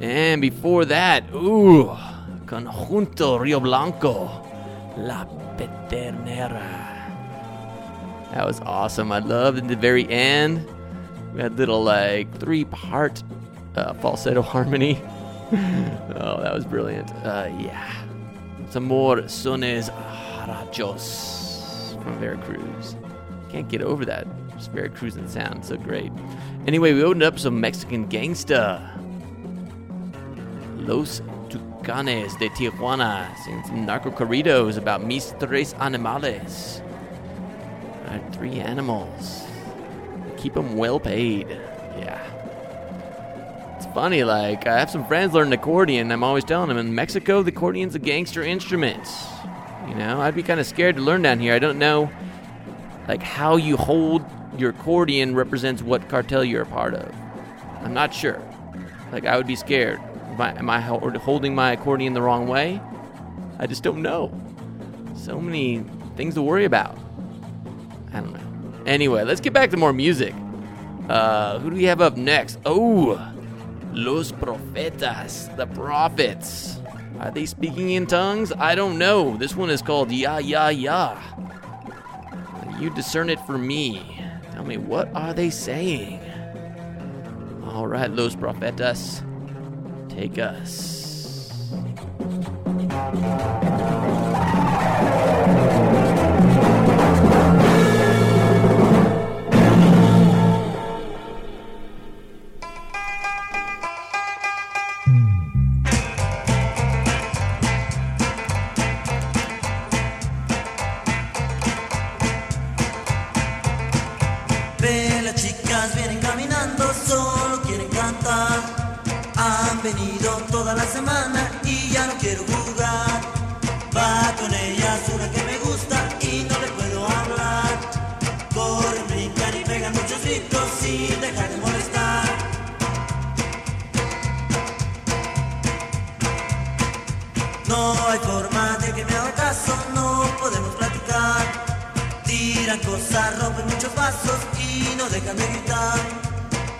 And 0.00 0.42
before 0.42 0.84
that, 0.86 1.24
ooh, 1.32 1.96
Conjunto 2.44 3.40
Rio 3.40 3.60
Blanco, 3.60 4.24
La 4.98 5.24
Petenera. 5.56 6.84
That 8.32 8.44
was 8.44 8.60
awesome. 8.60 9.12
I 9.12 9.20
loved 9.20 9.58
in 9.58 9.68
the 9.68 9.76
very 9.76 10.08
end. 10.10 10.66
We 11.34 11.40
had 11.40 11.56
little 11.56 11.82
like 11.82 12.36
three 12.38 12.64
part 12.64 13.22
uh, 13.76 13.94
falsetto 13.94 14.42
harmony. 14.54 15.00
oh, 15.52 16.42
that 16.42 16.52
was 16.52 16.64
brilliant. 16.64 17.10
Uh, 17.24 17.48
yeah. 17.60 18.04
Some 18.70 18.84
more 18.84 19.18
sones 19.28 19.88
jarochos 20.46 22.02
from 22.02 22.18
Veracruz. 22.18 22.96
Can't 23.50 23.68
get 23.68 23.82
over 23.82 24.04
that. 24.04 24.26
Just 24.56 24.72
cruising 24.94 25.28
sound. 25.28 25.64
So 25.64 25.76
great. 25.76 26.10
Anyway, 26.66 26.92
we 26.92 27.02
opened 27.02 27.22
up 27.22 27.38
some 27.38 27.60
Mexican 27.60 28.08
gangsta. 28.08 28.80
Los 30.76 31.20
Tucanes 31.48 32.38
de 32.38 32.48
Tijuana. 32.48 33.36
Singing 33.44 33.64
some 33.64 33.86
narco 33.86 34.10
corridos 34.10 34.78
about 34.78 35.04
mis 35.04 35.34
tres 35.38 35.74
animales. 35.74 36.80
Uh, 38.06 38.18
three 38.32 38.60
animals. 38.60 39.44
Keep 40.36 40.54
them 40.54 40.76
well 40.76 41.00
paid. 41.00 41.48
Yeah. 41.98 42.22
It's 43.76 43.86
funny, 43.86 44.24
like, 44.24 44.66
I 44.66 44.78
have 44.78 44.90
some 44.90 45.04
friends 45.06 45.34
learning 45.34 45.52
accordion. 45.52 46.10
I'm 46.10 46.24
always 46.24 46.44
telling 46.44 46.68
them 46.68 46.78
in 46.78 46.94
Mexico, 46.94 47.42
the 47.42 47.52
accordion's 47.52 47.94
a 47.94 47.98
gangster 47.98 48.42
instrument. 48.42 49.06
You 49.88 49.94
know, 49.94 50.20
I'd 50.20 50.34
be 50.34 50.42
kind 50.42 50.60
of 50.60 50.66
scared 50.66 50.96
to 50.96 51.02
learn 51.02 51.22
down 51.22 51.40
here. 51.40 51.52
I 51.52 51.58
don't 51.58 51.78
know, 51.78 52.10
like, 53.06 53.22
how 53.22 53.56
you 53.56 53.76
hold 53.76 54.24
your 54.58 54.70
accordion 54.70 55.34
represents 55.34 55.82
what 55.82 56.08
cartel 56.08 56.44
you're 56.44 56.62
a 56.62 56.66
part 56.66 56.94
of. 56.94 57.14
I'm 57.82 57.94
not 57.94 58.12
sure. 58.12 58.42
Like, 59.12 59.24
I 59.24 59.36
would 59.36 59.46
be 59.46 59.56
scared. 59.56 60.00
Am 60.30 60.40
I, 60.40 60.58
am 60.58 60.70
I 60.70 60.80
holding 60.80 61.54
my 61.54 61.72
accordion 61.72 62.12
the 62.12 62.22
wrong 62.22 62.48
way? 62.48 62.80
I 63.58 63.66
just 63.66 63.82
don't 63.82 64.02
know. 64.02 64.32
So 65.14 65.40
many 65.40 65.84
things 66.16 66.34
to 66.34 66.42
worry 66.42 66.64
about. 66.64 66.98
I 68.12 68.20
don't 68.20 68.32
know. 68.32 68.82
Anyway, 68.86 69.24
let's 69.24 69.40
get 69.40 69.52
back 69.52 69.70
to 69.70 69.76
more 69.76 69.92
music. 69.92 70.34
Uh, 71.08 71.58
who 71.60 71.70
do 71.70 71.76
we 71.76 71.84
have 71.84 72.00
up 72.00 72.16
next? 72.16 72.58
Oh, 72.66 73.32
Los 73.92 74.32
Profetas, 74.32 75.54
the 75.56 75.66
prophets. 75.68 76.80
Are 77.20 77.30
they 77.30 77.46
speaking 77.46 77.90
in 77.90 78.06
tongues? 78.06 78.52
I 78.52 78.74
don't 78.74 78.98
know. 78.98 79.36
This 79.36 79.56
one 79.56 79.70
is 79.70 79.80
called 79.80 80.10
Ya 80.10 80.38
Ya 80.38 80.68
Ya. 80.68 81.16
You 82.78 82.90
discern 82.90 83.30
it 83.30 83.40
for 83.40 83.56
me. 83.56 84.15
Tell 84.56 84.64
me, 84.64 84.78
what 84.78 85.14
are 85.14 85.34
they 85.34 85.50
saying? 85.50 86.18
All 87.62 87.86
right, 87.86 88.10
Los 88.10 88.34
Profetas, 88.34 89.20
take 90.08 90.38
us. 90.38 90.96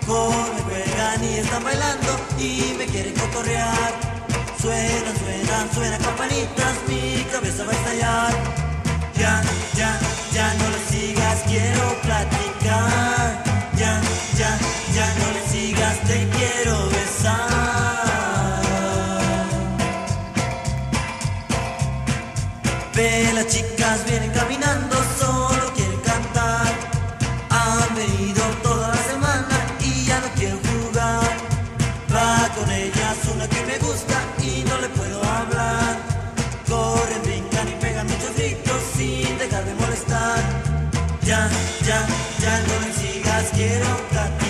Corren, 0.05 0.63
juegan 0.63 1.23
y 1.23 1.39
están 1.39 1.63
bailando 1.65 2.17
y 2.39 2.75
me 2.77 2.85
quieren 2.85 3.13
cotorrear. 3.15 3.91
Suenan, 4.61 5.17
suenan, 5.17 5.73
suenan 5.73 6.01
campanitas, 6.01 6.75
mi 6.87 7.25
cabeza 7.29 7.65
va 7.65 7.71
a 7.71 7.75
estallar. 7.75 8.33
Ya, 9.15 9.43
ya, 9.75 9.99
ya 10.33 10.53
no 10.53 10.69
le 10.69 10.79
sigas, 10.89 11.43
quiero 11.45 12.01
platicar. 12.03 12.46
Ya, 41.27 41.49
ya, 41.85 42.07
ya 42.39 42.61
no 42.67 42.79
me 42.79 42.93
sigas, 42.93 43.51
quiero 43.53 43.97
platicar. 44.09 44.46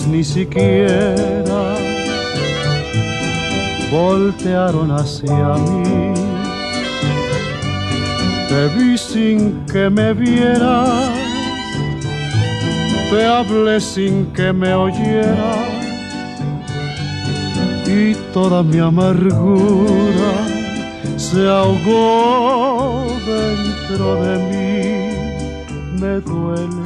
Ni 0.00 0.24
siquiera 0.24 1.76
voltearon 3.90 4.90
hacia 4.90 5.48
mí. 5.68 6.14
Te 8.48 8.68
vi 8.68 8.96
sin 8.96 9.66
que 9.66 9.90
me 9.90 10.14
vieras, 10.14 11.10
te 13.10 13.26
hablé 13.26 13.80
sin 13.80 14.26
que 14.32 14.50
me 14.50 14.72
oyeras 14.72 15.68
y 17.86 18.14
toda 18.32 18.62
mi 18.62 18.78
amargura 18.78 20.32
se 21.18 21.46
ahogó 21.46 23.06
dentro 23.26 24.16
de 24.24 24.38
mí. 24.48 26.00
Me 26.00 26.18
duele 26.20 26.82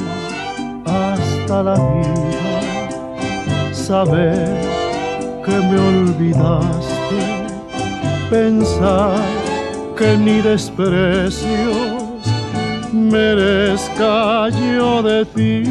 hasta 0.84 1.62
la 1.62 1.74
vida 1.74 2.55
saber 3.86 4.48
que 5.44 5.56
me 5.68 5.78
olvidaste, 5.78 7.22
pensar 8.28 9.20
que 9.96 10.16
ni 10.16 10.40
desprecios 10.40 12.02
merezca 12.92 14.48
yo 14.48 15.02
de 15.04 15.24
ti. 15.36 15.62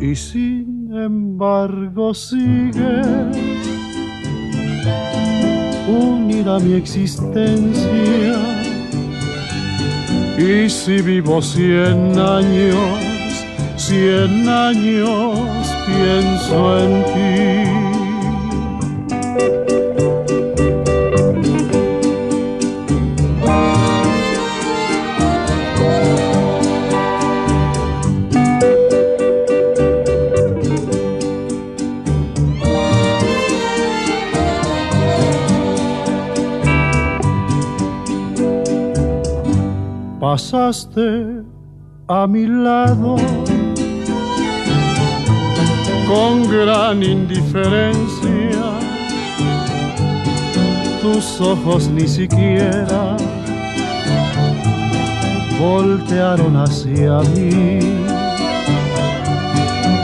Y 0.00 0.16
sin 0.16 0.90
embargo 0.94 2.14
sigue 2.14 3.02
unida 5.86 6.58
mi 6.58 6.72
existencia. 6.72 8.34
Y 10.38 10.70
si 10.70 11.02
vivo 11.02 11.42
cien 11.42 12.18
años, 12.18 13.03
cien 13.86 14.48
años 14.48 15.38
pienso 15.86 16.78
en 16.80 17.04
ti. 17.12 17.84
pasaste 40.20 41.44
a 42.08 42.26
mi 42.26 42.46
lado 42.46 43.16
con 46.14 46.48
gran 46.48 47.02
indiferencia. 47.02 48.64
Tus 51.02 51.40
ojos 51.40 51.88
ni 51.88 52.06
siquiera 52.06 53.16
voltearon 55.58 56.56
hacia 56.56 57.18
mí. 57.32 57.80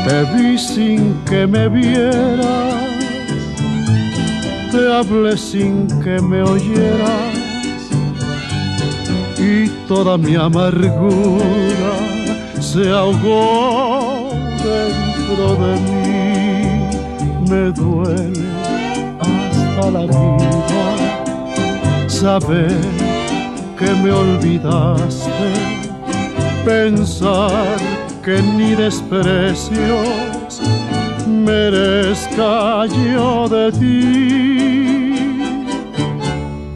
Te 0.04 0.18
vi 0.34 0.58
sin 0.58 1.14
que 1.28 1.46
me 1.46 1.68
vieras, 1.68 2.74
te 4.72 4.92
hablé 4.92 5.36
sin 5.36 5.86
que 6.02 6.20
me 6.20 6.42
oyeras 6.42 7.34
y 9.38 9.68
toda 9.86 10.18
mi 10.18 10.34
amargura 10.34 11.92
se 12.60 12.90
ahogó 12.90 14.30
dentro 14.64 15.54
de 15.64 15.80
mí. 15.80 15.99
Me 17.50 17.72
duele 17.72 18.46
hasta 19.18 19.90
la 19.90 20.06
vida 20.06 20.94
saber 22.06 22.78
que 23.76 23.90
me 24.02 24.12
olvidaste, 24.12 25.50
pensar 26.64 27.76
que 28.22 28.40
ni 28.40 28.76
desprecios 28.76 30.62
merezca 31.26 32.86
yo 32.86 33.48
de 33.48 33.72
ti. 33.72 33.88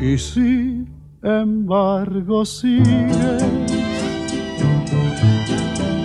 Y 0.00 0.18
si 0.18 0.84
embargo 1.22 2.44
sigue 2.44 3.38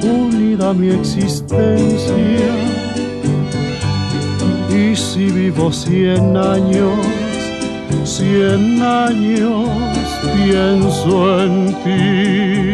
unida 0.03 0.74
mi 0.74 0.89
existencia. 0.89 2.79
Y 4.72 4.95
si 4.95 5.32
vivo 5.32 5.72
cien 5.72 6.38
años, 6.38 6.99
cien 8.03 8.82
años 8.82 9.70
pienso 10.36 11.41
en 11.43 11.67
ti. 11.84 12.68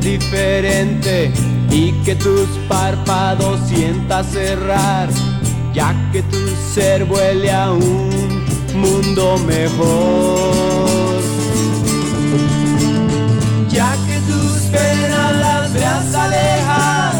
Diferente 0.00 1.30
y 1.70 1.92
que 2.04 2.16
tus 2.16 2.48
párpados 2.68 3.60
sientas 3.68 4.26
cerrar, 4.26 5.08
ya 5.72 5.94
que 6.12 6.22
tu 6.22 6.38
ser 6.72 7.04
vuele 7.04 7.52
a 7.52 7.70
un 7.70 8.44
mundo 8.74 9.36
mejor. 9.46 11.20
Ya 13.68 13.92
que 14.06 14.18
tus 14.30 14.62
penas 14.72 15.36
las 15.36 15.72
veas 15.72 16.14
alejar 16.14 17.14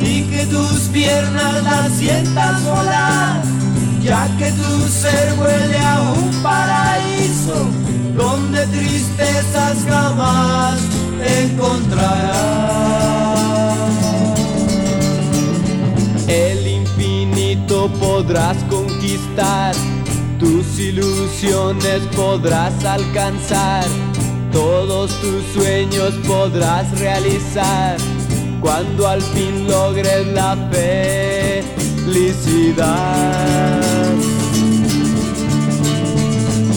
y 0.00 0.22
que 0.22 0.46
tus 0.46 0.80
piernas 0.92 1.62
las 1.62 1.92
sientas 1.92 2.64
volar, 2.64 3.42
ya 4.02 4.28
que 4.38 4.50
tu 4.52 4.88
ser 4.88 5.34
vuele 5.34 5.78
a 5.78 6.00
un 6.00 6.42
paraíso 6.42 7.68
donde 8.16 8.66
tristezas 8.66 9.78
jamás 9.88 10.93
encontrarás. 11.24 12.44
El 16.28 16.66
infinito 16.66 17.90
podrás 18.00 18.56
conquistar, 18.64 19.74
tus 20.38 20.78
ilusiones 20.78 22.02
podrás 22.16 22.84
alcanzar, 22.84 23.84
todos 24.52 25.10
tus 25.20 25.44
sueños 25.54 26.14
podrás 26.26 26.90
realizar 26.98 27.96
cuando 28.60 29.06
al 29.06 29.20
fin 29.20 29.68
logres 29.68 30.26
la 30.28 30.56
felicidad. 30.72 32.44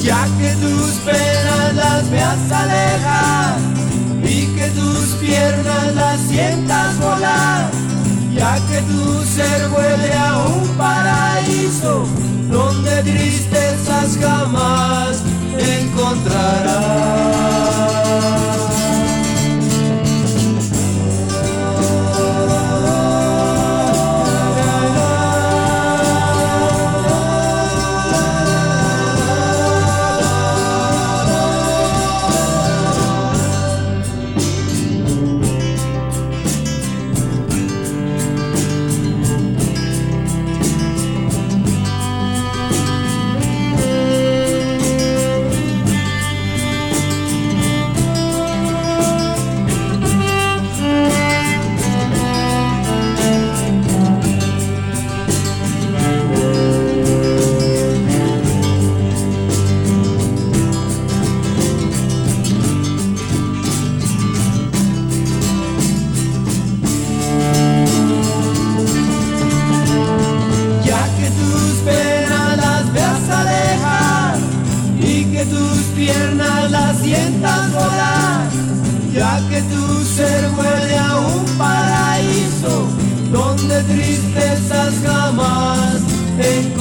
ya 0.07 0.25
que 0.39 0.55
tus 0.55 0.91
penas 1.03 1.75
las 1.75 2.09
veas 2.09 2.51
alejar 2.51 3.76
tus 4.69 5.15
piernas 5.19 5.95
las 5.95 6.19
sientas 6.21 6.97
volar, 6.99 7.69
ya 8.33 8.55
que 8.67 8.81
tu 8.81 9.23
ser 9.23 9.69
huele 9.71 10.13
a 10.13 10.37
un 10.37 10.67
paraíso 10.77 12.05
donde 12.49 13.03
tristezas 13.03 14.17
jamás 14.19 15.21
encontrarás. 15.57 16.77
Ser 80.17 80.49
huele 80.57 80.97
a 80.97 81.15
un 81.17 81.45
paraíso 81.59 82.87
donde 83.31 83.83
tristezas 83.83 84.95
jamás 85.05 86.01
encontrarás. 86.39 86.76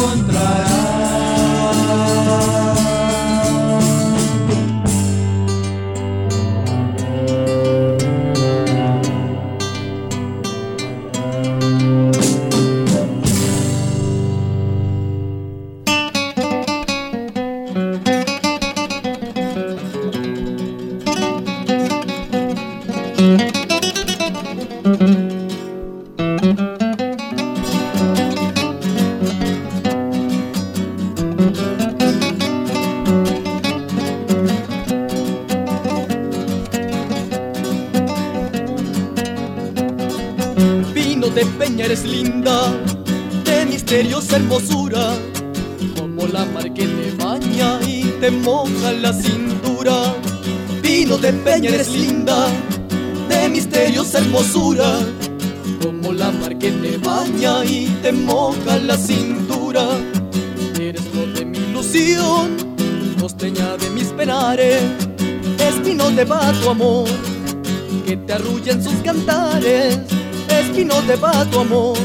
Espino 71.07 71.13
de 71.13 71.17
va 71.17 71.45
tu 71.51 71.61
amor, 71.61 71.97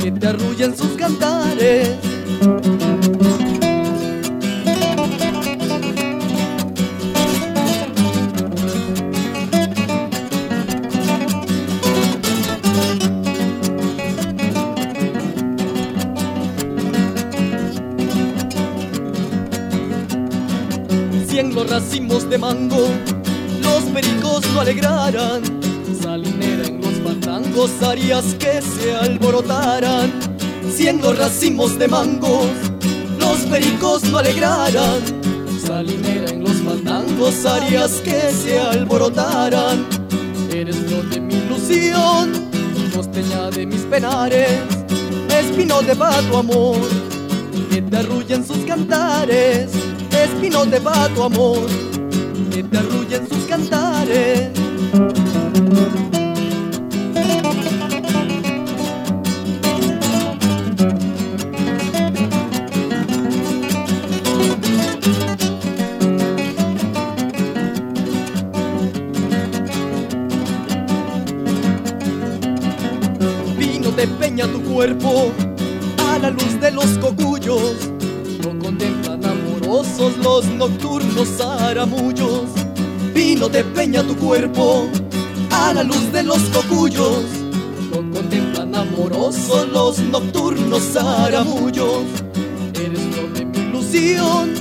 que 0.00 0.10
te 0.10 0.26
arrulla 0.26 0.66
en 0.66 0.76
sus 0.76 0.90
cantares. 0.96 1.90
Cien 21.28 21.54
los 21.54 21.70
racimos 21.70 22.28
de 22.28 22.38
mango, 22.38 22.88
los 23.62 23.82
pericos 23.92 24.44
lo 24.52 24.60
en 24.60 25.59
harías 27.82 28.34
que 28.38 28.62
se 28.62 28.94
alborotaran. 28.94 30.10
Cien 30.72 31.00
los 31.00 31.18
racimos 31.18 31.78
de 31.78 31.88
mangos, 31.88 32.50
los 33.18 33.38
pericos 33.50 34.08
lo 34.10 34.18
alegraran. 34.18 35.00
Salinera 35.64 36.30
en 36.30 36.44
los 36.44 36.56
fandangos 36.62 37.44
harías 37.44 37.92
que 38.04 38.20
se 38.30 38.60
alborotaran. 38.60 39.86
Eres 40.52 40.76
flor 40.76 41.08
de 41.10 41.20
mi 41.20 41.34
ilusión, 41.34 42.32
costeña 42.94 43.50
de 43.50 43.66
mis 43.66 43.82
penares, 43.82 44.60
espino 45.40 45.82
de 45.82 45.94
va 45.94 46.20
tu 46.30 46.36
amor, 46.36 46.78
que 47.70 47.82
te 47.82 47.96
arrulla 47.96 48.36
en 48.36 48.46
sus 48.46 48.58
cantares. 48.58 49.70
Espino 50.12 50.64
de 50.66 50.78
va 50.78 51.08
tu 51.14 51.22
amor, 51.22 51.66
que 52.50 52.62
te 52.62 52.78
arrulla 52.78 53.16
en 53.16 53.28
sus 53.28 53.44
cantares. 53.46 54.69
A 85.50 85.74
la 85.74 85.82
luz 85.82 86.12
de 86.12 86.22
los 86.22 86.38
cocuyos. 86.48 87.24
Lo 87.90 87.98
contemplan 88.10 88.74
amorosos 88.74 89.68
los 89.68 89.98
nocturnos 89.98 90.96
aramullos. 90.96 92.04
Eres 92.74 93.00
flor 93.12 93.32
de 93.34 93.44
mi 93.44 93.58
ilusión, 93.58 94.54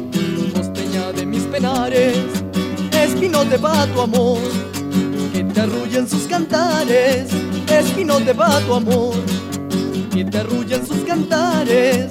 costeña 0.53 1.13
de 1.13 1.25
mis 1.25 1.43
penares. 1.43 2.17
Espino 2.91 3.45
de 3.45 3.57
va 3.57 3.85
tu 3.87 4.01
amor, 4.01 4.39
que 5.31 5.43
te 5.45 5.61
arrulla 5.61 5.99
en 5.99 6.09
sus 6.09 6.23
cantares. 6.23 7.29
Espino 7.71 8.19
de 8.19 8.33
va 8.33 8.59
tu 8.59 8.73
amor, 8.73 9.15
que 10.11 10.25
te 10.25 10.39
arrulla 10.39 10.75
en 10.75 10.87
sus 10.87 11.03
cantares. 11.05 12.07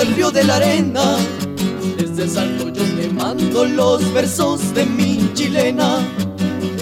El 0.00 0.14
río 0.14 0.30
de 0.30 0.44
la 0.44 0.56
arena. 0.56 1.16
Desde 1.98 2.22
Entonces 2.22 2.36
alto 2.36 2.68
yo 2.70 2.82
te 2.96 3.08
mando 3.10 3.66
los 3.66 4.12
versos 4.14 4.72
de 4.74 4.86
mi 4.86 5.30
chilena. 5.34 5.98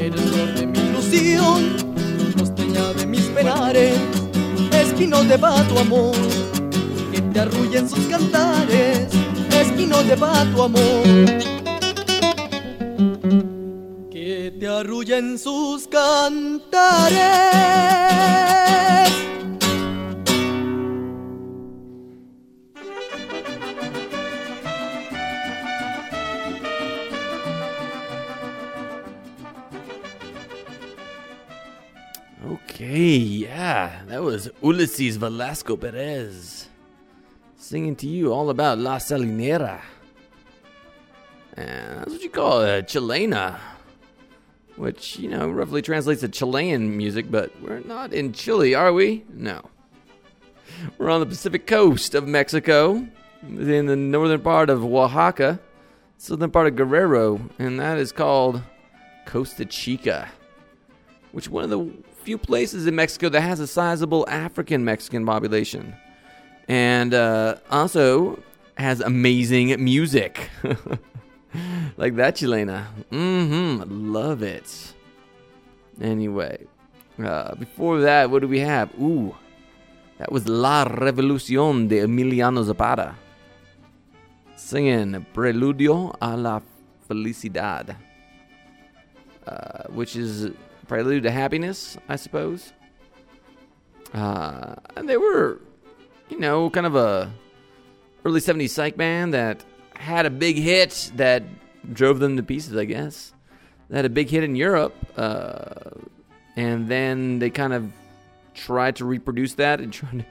Eres 0.00 0.20
flor 0.20 0.54
de 0.54 0.66
mi 0.66 0.78
ilusión, 0.78 1.76
costeña 2.38 2.92
de 2.92 3.06
mis 3.06 3.22
penares, 3.22 3.98
esquino 4.70 5.24
de 5.24 5.36
va 5.36 5.62
tu 5.64 5.78
amor, 5.78 6.14
que 7.10 7.20
te 7.20 7.40
arrullen 7.40 7.88
sus 7.88 8.06
cantares, 8.06 9.08
esquino 9.50 10.00
de 10.04 10.14
va 10.14 10.44
tu 10.54 10.62
amor. 10.62 11.02
Que 14.10 14.54
te 14.60 14.68
arrullen 14.68 15.38
sus 15.38 15.88
cantares. 15.88 17.18
Okay, 32.80 33.16
yeah, 33.16 34.02
that 34.06 34.22
was 34.22 34.48
Ulysses 34.62 35.16
Velasco 35.16 35.76
Perez 35.76 36.68
singing 37.56 37.96
to 37.96 38.06
you 38.06 38.32
all 38.32 38.50
about 38.50 38.78
La 38.78 38.98
Salinera. 38.98 39.80
And 41.54 41.98
that's 41.98 42.12
what 42.12 42.22
you 42.22 42.30
call 42.30 42.62
a 42.62 42.80
Chilena, 42.84 43.58
which, 44.76 45.18
you 45.18 45.28
know, 45.28 45.48
roughly 45.48 45.82
translates 45.82 46.20
to 46.20 46.28
Chilean 46.28 46.96
music, 46.96 47.28
but 47.28 47.50
we're 47.60 47.80
not 47.80 48.12
in 48.12 48.32
Chile, 48.32 48.76
are 48.76 48.92
we? 48.92 49.24
No. 49.34 49.60
We're 50.98 51.10
on 51.10 51.18
the 51.18 51.26
Pacific 51.26 51.66
coast 51.66 52.14
of 52.14 52.28
Mexico, 52.28 53.04
in 53.42 53.86
the 53.86 53.96
northern 53.96 54.40
part 54.40 54.70
of 54.70 54.84
Oaxaca, 54.84 55.58
southern 56.16 56.52
part 56.52 56.68
of 56.68 56.76
Guerrero, 56.76 57.40
and 57.58 57.80
that 57.80 57.98
is 57.98 58.12
called 58.12 58.62
Costa 59.26 59.64
Chica, 59.64 60.30
which 61.32 61.48
one 61.48 61.64
of 61.64 61.70
the 61.70 62.07
few 62.28 62.36
places 62.36 62.86
in 62.86 62.94
Mexico 62.94 63.30
that 63.30 63.40
has 63.40 63.58
a 63.58 63.66
sizable 63.66 64.28
African 64.28 64.84
Mexican 64.84 65.24
population, 65.24 65.94
and 66.68 67.14
uh, 67.14 67.54
also 67.70 68.38
has 68.76 69.00
amazing 69.00 69.82
music. 69.82 70.50
like 71.96 72.16
that 72.16 72.36
Chilena. 72.36 72.84
Mm-hmm. 73.10 74.12
Love 74.12 74.42
it. 74.42 74.68
Anyway, 76.02 76.66
uh, 77.24 77.54
before 77.54 78.00
that, 78.00 78.28
what 78.30 78.42
do 78.42 78.48
we 78.48 78.60
have? 78.60 78.90
Ooh, 79.00 79.34
that 80.18 80.30
was 80.30 80.46
La 80.46 80.84
Revolucion 80.84 81.88
de 81.88 82.00
Emiliano 82.00 82.62
Zapata. 82.62 83.14
Singing 84.54 85.24
Preludio 85.32 86.14
a 86.20 86.36
la 86.36 86.60
Felicidad. 87.08 87.96
Uh, 89.46 89.84
which 89.94 90.14
is 90.14 90.50
prelude 90.88 91.22
to 91.24 91.30
happiness, 91.30 91.96
I 92.08 92.16
suppose. 92.16 92.72
Uh, 94.12 94.74
and 94.96 95.08
they 95.08 95.16
were, 95.16 95.60
you 96.30 96.38
know, 96.38 96.70
kind 96.70 96.86
of 96.86 96.96
a 96.96 97.32
early 98.24 98.40
70s 98.40 98.70
psych 98.70 98.96
band 98.96 99.34
that 99.34 99.64
had 99.94 100.26
a 100.26 100.30
big 100.30 100.56
hit 100.56 101.12
that 101.16 101.42
drove 101.92 102.18
them 102.18 102.36
to 102.36 102.42
pieces, 102.42 102.76
I 102.76 102.84
guess. 102.86 103.32
They 103.88 103.96
had 103.96 104.04
a 104.04 104.10
big 104.10 104.28
hit 104.28 104.44
in 104.44 104.56
Europe, 104.56 104.94
uh, 105.16 105.90
and 106.56 106.88
then 106.88 107.38
they 107.38 107.50
kind 107.50 107.72
of 107.72 107.90
tried 108.54 108.96
to 108.96 109.04
reproduce 109.04 109.54
that 109.54 109.80
and 109.80 109.92
tried 109.92 110.18
to, 110.18 110.24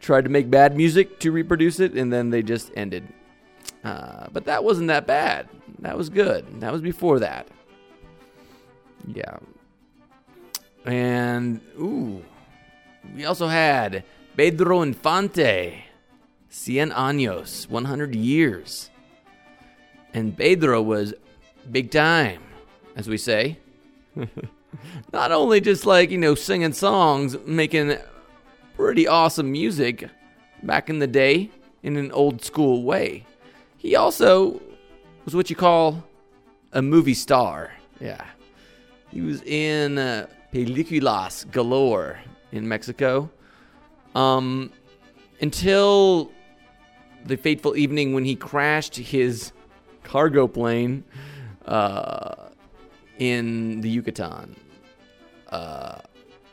tried 0.00 0.24
to 0.24 0.30
make 0.30 0.50
bad 0.50 0.76
music 0.76 1.20
to 1.20 1.32
reproduce 1.32 1.80
it, 1.80 1.94
and 1.94 2.12
then 2.12 2.30
they 2.30 2.42
just 2.42 2.70
ended. 2.76 3.06
Uh, 3.84 4.26
but 4.32 4.44
that 4.44 4.62
wasn't 4.62 4.88
that 4.88 5.06
bad. 5.06 5.48
That 5.80 5.96
was 5.96 6.10
good. 6.10 6.60
That 6.60 6.72
was 6.72 6.82
before 6.82 7.20
that. 7.20 7.48
Yeah. 9.06 9.38
And, 10.84 11.60
ooh, 11.78 12.24
we 13.14 13.24
also 13.24 13.48
had 13.48 14.04
Pedro 14.36 14.82
Infante, 14.82 15.84
Cien 16.50 16.92
Años, 16.92 17.68
100 17.68 18.14
years. 18.14 18.90
And 20.14 20.36
Pedro 20.36 20.82
was 20.82 21.14
big 21.70 21.90
time, 21.90 22.42
as 22.96 23.08
we 23.08 23.16
say. 23.16 23.58
Not 25.12 25.32
only 25.32 25.60
just 25.60 25.86
like, 25.86 26.10
you 26.10 26.18
know, 26.18 26.34
singing 26.34 26.72
songs, 26.72 27.36
making 27.44 27.96
pretty 28.76 29.06
awesome 29.06 29.52
music 29.52 30.08
back 30.62 30.88
in 30.88 30.98
the 30.98 31.06
day 31.06 31.50
in 31.82 31.96
an 31.96 32.10
old 32.12 32.44
school 32.44 32.82
way, 32.82 33.24
he 33.76 33.96
also 33.96 34.60
was 35.24 35.34
what 35.34 35.50
you 35.50 35.56
call 35.56 36.04
a 36.72 36.82
movie 36.82 37.14
star. 37.14 37.72
Yeah. 38.00 38.24
He 39.10 39.20
was 39.20 39.42
in 39.42 39.98
uh, 39.98 40.26
películas 40.52 41.50
galore 41.50 42.20
in 42.52 42.66
Mexico. 42.68 43.30
Um, 44.14 44.72
until 45.40 46.32
the 47.24 47.36
fateful 47.36 47.76
evening 47.76 48.14
when 48.14 48.24
he 48.24 48.34
crashed 48.34 48.96
his 48.96 49.52
cargo 50.02 50.46
plane 50.46 51.04
uh, 51.66 52.48
in 53.18 53.80
the 53.80 53.88
Yucatan. 53.88 54.56
Uh, 55.48 55.98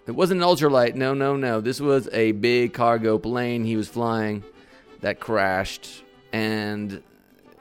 it 0.05 0.11
wasn't 0.11 0.41
an 0.41 0.47
ultralight. 0.47 0.95
No, 0.95 1.13
no, 1.13 1.35
no. 1.35 1.61
This 1.61 1.81
was 1.81 2.07
a 2.13 2.31
big 2.33 2.73
cargo 2.73 3.17
plane 3.17 3.63
he 3.63 3.75
was 3.75 3.87
flying 3.87 4.43
that 5.01 5.19
crashed, 5.19 6.03
and 6.31 7.03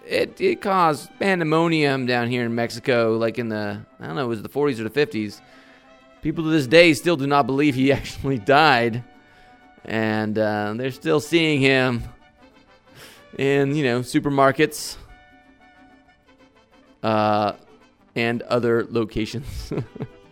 it 0.06 0.40
it 0.40 0.60
caused 0.60 1.10
pandemonium 1.18 2.06
down 2.06 2.28
here 2.28 2.44
in 2.44 2.54
Mexico. 2.54 3.16
Like 3.16 3.38
in 3.38 3.48
the 3.48 3.80
I 4.00 4.06
don't 4.06 4.16
know, 4.16 4.24
it 4.24 4.28
was 4.28 4.42
the 4.42 4.48
40s 4.48 4.78
or 4.78 4.88
the 4.88 5.06
50s. 5.06 5.40
People 6.26 6.42
to 6.42 6.50
this 6.50 6.66
day 6.66 6.92
still 6.92 7.16
do 7.16 7.28
not 7.28 7.46
believe 7.46 7.76
he 7.76 7.92
actually 7.98 8.40
died, 8.40 9.04
and 9.84 10.36
uh, 10.36 10.74
they're 10.76 10.90
still 10.90 11.20
seeing 11.20 11.60
him 11.60 12.02
in 13.38 13.76
you 13.76 13.84
know 13.84 14.00
supermarkets 14.00 14.96
uh, 17.04 17.52
and 18.16 18.42
other 18.42 18.88
locations. 18.90 19.72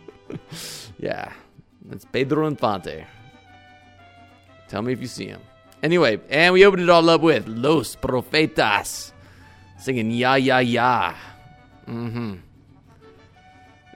yeah, 0.99 1.31
that's 1.85 2.03
Pedro 2.03 2.45
Infante. 2.47 3.05
Tell 4.67 4.81
me 4.81 4.91
if 4.91 4.99
you 4.99 5.07
see 5.07 5.27
him. 5.27 5.39
Anyway, 5.81 6.19
and 6.29 6.53
we 6.53 6.65
opened 6.65 6.83
it 6.83 6.89
all 6.89 7.09
up 7.09 7.21
with 7.21 7.47
Los 7.47 7.95
Profetas 7.95 9.13
singing 9.79 10.11
Ya 10.11 10.35
Ya 10.35 10.57
Ya. 10.57 11.13
Mm 11.87 12.11
hmm. 12.11 12.44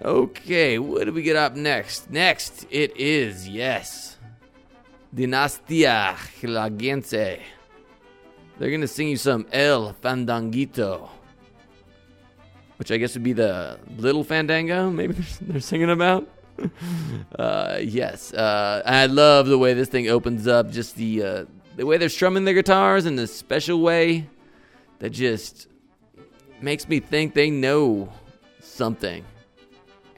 Okay, 0.02 0.80
what 0.80 1.04
do 1.04 1.12
we 1.12 1.22
get 1.22 1.36
up 1.36 1.58
next? 1.58 2.10
Next, 2.10 2.66
it 2.70 2.96
is, 2.96 3.50
yes, 3.50 4.18
Dinastia 5.14 6.16
Hidalguense. 6.40 7.42
They're 8.58 8.70
going 8.70 8.80
to 8.80 8.88
sing 8.88 9.10
you 9.10 9.18
some 9.18 9.46
El 9.52 9.94
Fandanguito, 9.94 11.10
which 12.78 12.94
I 12.94 12.98
guess 12.98 13.14
would 13.16 13.24
be 13.24 13.34
the 13.34 13.78
little 13.98 14.24
Fandango, 14.24 14.90
maybe 14.90 15.16
they're 15.42 15.60
singing 15.60 15.90
about. 15.90 16.30
uh, 17.38 17.80
yes, 17.82 18.34
uh, 18.34 18.82
I 18.86 19.06
love 19.08 19.48
the 19.48 19.58
way 19.58 19.74
this 19.74 19.90
thing 19.90 20.08
opens 20.08 20.48
up, 20.48 20.72
just 20.72 20.96
the, 20.96 21.24
uh, 21.24 21.46
the 21.76 21.86
way 21.86 21.98
they're 21.98 22.08
strumming 22.08 22.46
their 22.46 22.54
guitars 22.54 23.06
in 23.06 23.18
this 23.18 23.36
special 23.36 23.82
way 23.82 24.30
that 25.00 25.10
just 25.10 25.68
makes 26.62 26.88
me 26.88 27.02
think 27.02 27.34
they 27.34 27.50
know 27.50 28.10
something. 28.62 29.26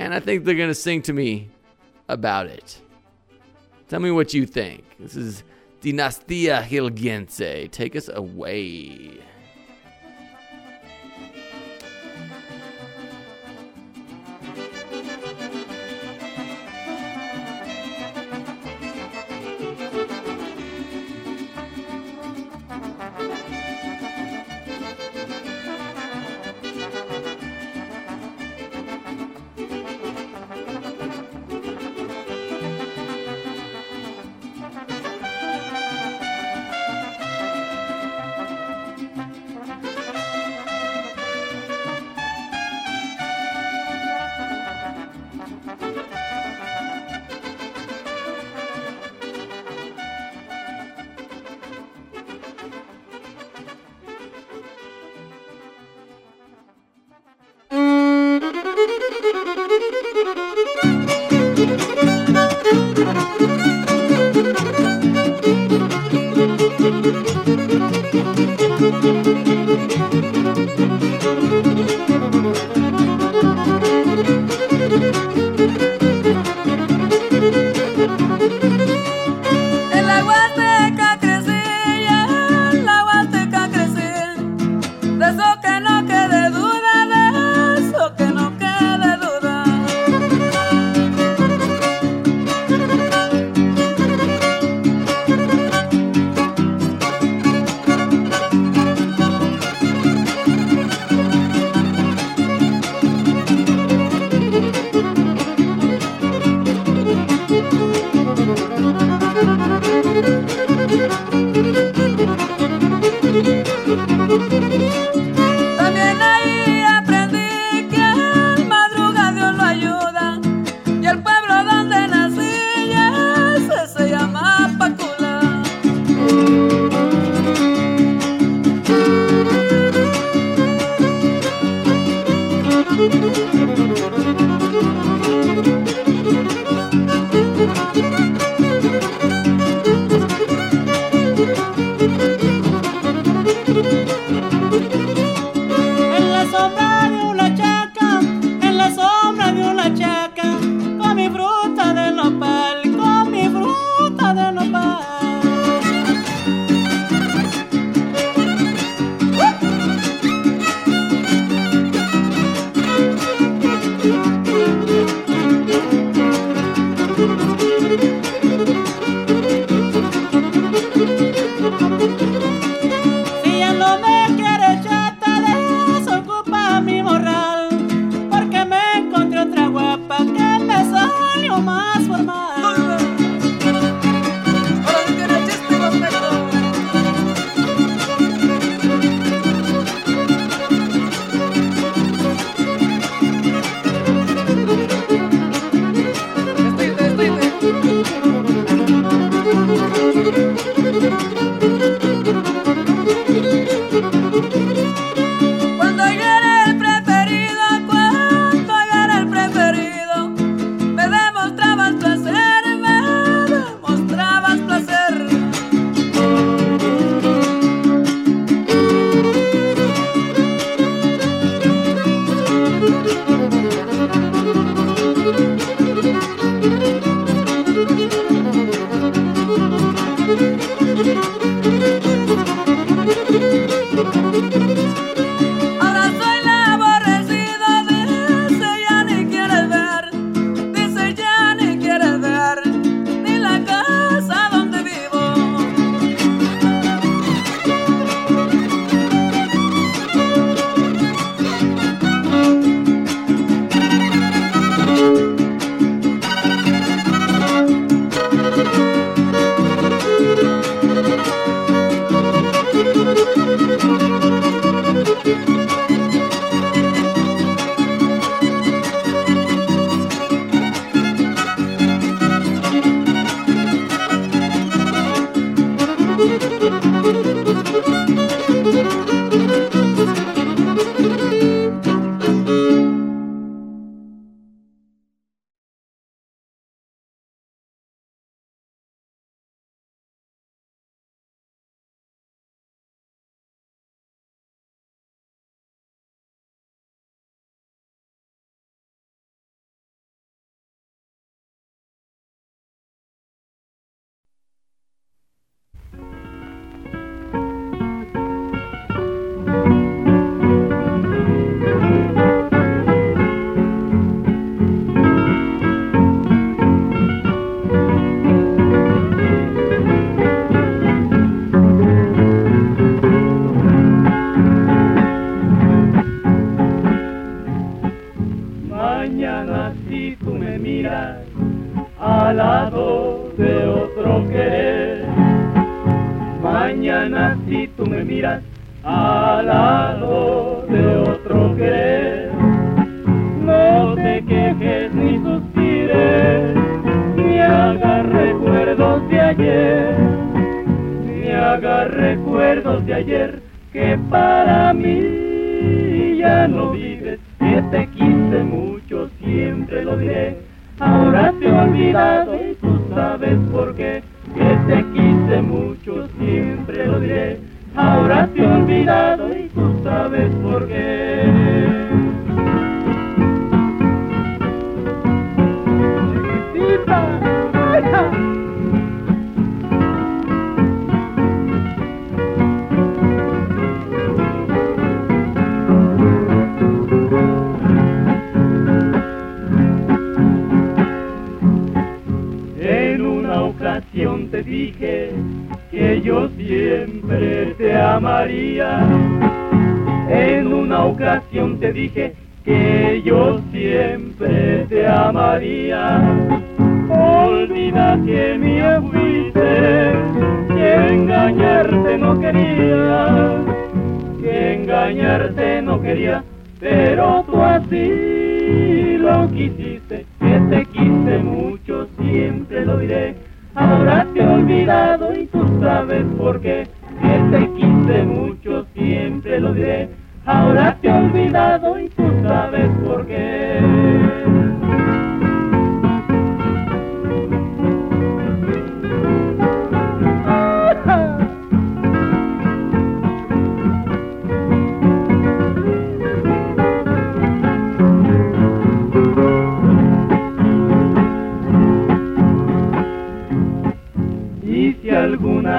And 0.02 0.16
I 0.16 0.20
think 0.20 0.46
they're 0.46 0.56
going 0.56 0.68
to 0.68 0.74
sing 0.74 1.04
to 1.04 1.14
me 1.14 1.50
about 2.10 2.48
it. 2.48 2.82
Tell 3.88 4.00
me 4.00 4.10
what 4.10 4.34
you 4.34 4.48
think. 4.48 4.84
This 5.00 5.16
is 5.16 5.44
Dinastia 5.82 6.64
Hidalguense. 6.64 7.70
Take 7.70 7.96
us 7.96 8.10
away. 8.12 9.20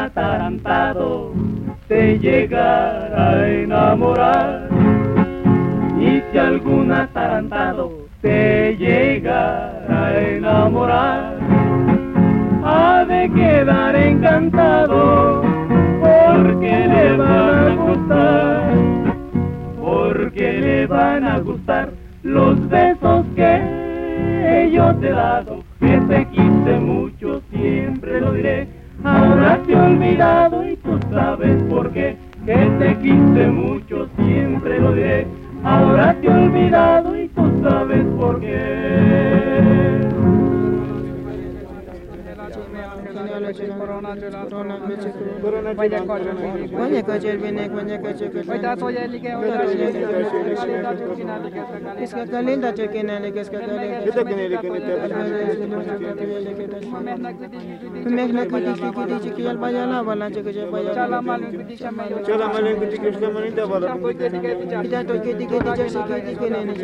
Atarantado 0.04 1.32
te 1.88 2.18
llegara 2.18 3.30
a 3.30 3.48
enamorar, 3.48 4.68
y 5.98 6.20
si 6.30 6.38
algún 6.38 6.90
atarantado 6.90 7.92
te 8.20 8.76
llegara 8.76 9.84
a 9.88 10.20
enamorar, 10.20 11.36
ha 12.64 13.04
de 13.04 13.30
quedar 13.30 13.94
encantado 13.96 15.42
porque 16.02 16.88
le 16.88 17.16
van 17.16 17.68
a 17.68 17.74
gustar, 17.76 18.74
porque 19.80 20.52
le 20.52 20.86
van 20.86 21.24
a 21.24 21.38
gustar 21.38 21.90
los 22.22 22.68
besos 22.68 23.24
que 23.36 24.70
yo 24.72 24.94
te 24.96 25.08
he 25.08 25.12
dado, 25.12 25.62
que 25.80 25.98
te 26.08 26.26
quise 26.28 26.78
mucho, 26.80 27.42
siempre 27.52 28.20
lo 28.20 28.32
diré. 28.32 28.71
Ahora 29.12 29.60
te 29.66 29.72
he 29.72 29.76
olvidado 29.76 30.66
y 30.66 30.76
tú 30.76 30.98
sabes 31.10 31.62
por 31.64 31.90
qué, 31.90 32.16
que 32.46 32.56
te 32.78 32.96
quise 32.98 33.46
mucho, 33.46 34.08
siempre 34.16 34.80
lo 34.80 34.94
diré. 34.94 35.26
Ahora 35.62 36.14
te 36.18 36.28
he 36.28 36.30
olvidado 36.30 37.20
y 37.20 37.28
tú 37.28 37.60
sabes 37.62 38.04
por 38.18 38.40
qué. 38.40 40.11
köcsög, 43.52 43.76
vannak 43.78 44.18
köcsög, 44.88 45.14
vagyok 45.76 46.06
köcsög, 46.06 46.40
vagyok 46.72 47.06
köcsög, 47.06 47.40
vagyok 47.42 48.02
köcsög, 48.02 48.32
इसका 52.02 52.22
calendar 52.24 52.72
check 52.76 52.90
करना 52.92 53.12
है 53.14 53.28
इसका 53.36 53.58
मेहनत 58.10 58.50
को 58.50 58.58
दिखे 58.58 58.88
कि 58.90 59.02
दिखे 59.10 59.30
कि 59.36 59.42
यार 59.46 59.56
बजाना 59.56 59.98
वाला 60.08 60.26
चेक 60.34 60.46
चेक 60.46 60.68
बजाना 60.72 60.94
चला 60.96 61.18
मालिक 61.20 62.76
को 62.78 62.84
दिखे 62.84 63.08
इसका 63.08 63.28
मन 63.34 63.44
इंदा 63.44 63.64
वाला 63.64 63.86
इधर 64.82 65.02
तो 65.02 65.14
के 65.24 65.32
दिखे 65.34 65.58
दिखे 65.60 65.86
से 65.88 66.00
के 66.08 66.16
दिखे 66.26 66.48
नहीं 66.50 66.64
नहीं 66.66 66.78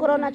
Corona, 0.00 0.30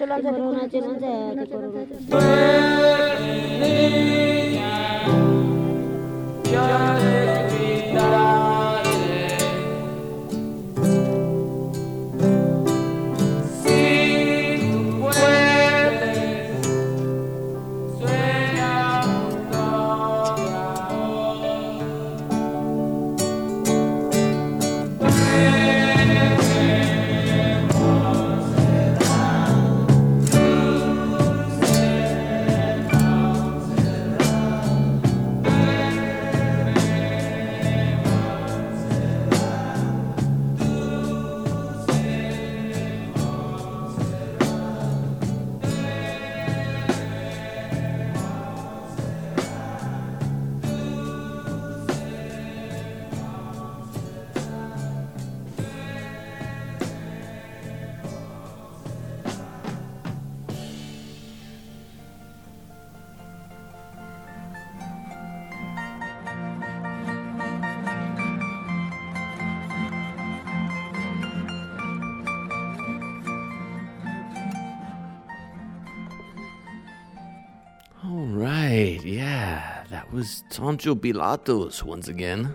was 80.75 80.83
Toncho 80.83 80.95
Pilatos 80.95 81.83
once 81.83 82.07
again. 82.07 82.53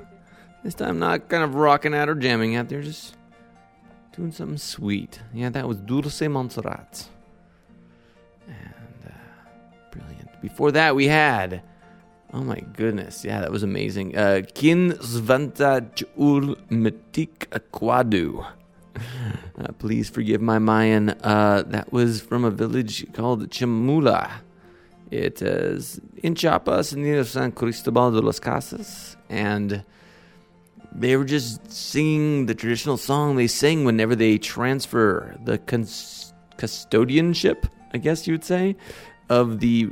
This 0.62 0.74
time 0.74 0.98
not 0.98 1.28
kind 1.28 1.42
of 1.42 1.54
rocking 1.54 1.94
out 1.94 2.08
or 2.08 2.14
jamming 2.14 2.56
out 2.56 2.68
there, 2.68 2.82
just 2.82 3.16
doing 4.16 4.32
something 4.32 4.58
sweet. 4.58 5.20
Yeah, 5.32 5.50
that 5.50 5.66
was 5.66 5.78
Dulce 5.78 6.28
Montserrat. 6.28 7.08
And 8.46 9.06
uh, 9.06 9.10
brilliant. 9.90 10.42
Before 10.42 10.72
that, 10.72 10.94
we 10.94 11.08
had, 11.08 11.62
oh 12.32 12.42
my 12.42 12.60
goodness, 12.60 13.24
yeah, 13.24 13.40
that 13.40 13.50
was 13.50 13.62
amazing. 13.62 14.16
Uh, 14.16 14.42
Kin 14.54 14.92
Svanta 14.92 15.80
Chul 15.94 16.56
Metik 16.68 17.48
Aquadu. 17.50 18.46
Uh, 19.58 19.72
please 19.78 20.10
forgive 20.10 20.42
my 20.42 20.58
Mayan. 20.58 21.10
Uh, 21.22 21.62
that 21.66 21.92
was 21.92 22.20
from 22.20 22.44
a 22.44 22.50
village 22.50 23.10
called 23.12 23.48
Chamula. 23.50 24.30
It 25.10 25.42
is 25.42 26.00
in 26.22 26.34
Chiapas, 26.36 26.94
near 26.94 27.24
San 27.24 27.52
Cristobal 27.52 28.12
de 28.12 28.20
las 28.20 28.38
Casas, 28.38 29.16
and 29.28 29.84
they 30.92 31.16
were 31.16 31.24
just 31.24 31.70
singing 31.70 32.46
the 32.46 32.54
traditional 32.54 32.96
song 32.96 33.36
they 33.36 33.48
sing 33.48 33.84
whenever 33.84 34.14
they 34.14 34.38
transfer 34.38 35.36
the 35.44 35.58
cons- 35.58 36.32
custodianship, 36.58 37.68
I 37.92 37.98
guess 37.98 38.26
you 38.26 38.34
would 38.34 38.44
say, 38.44 38.76
of 39.28 39.60
the 39.60 39.90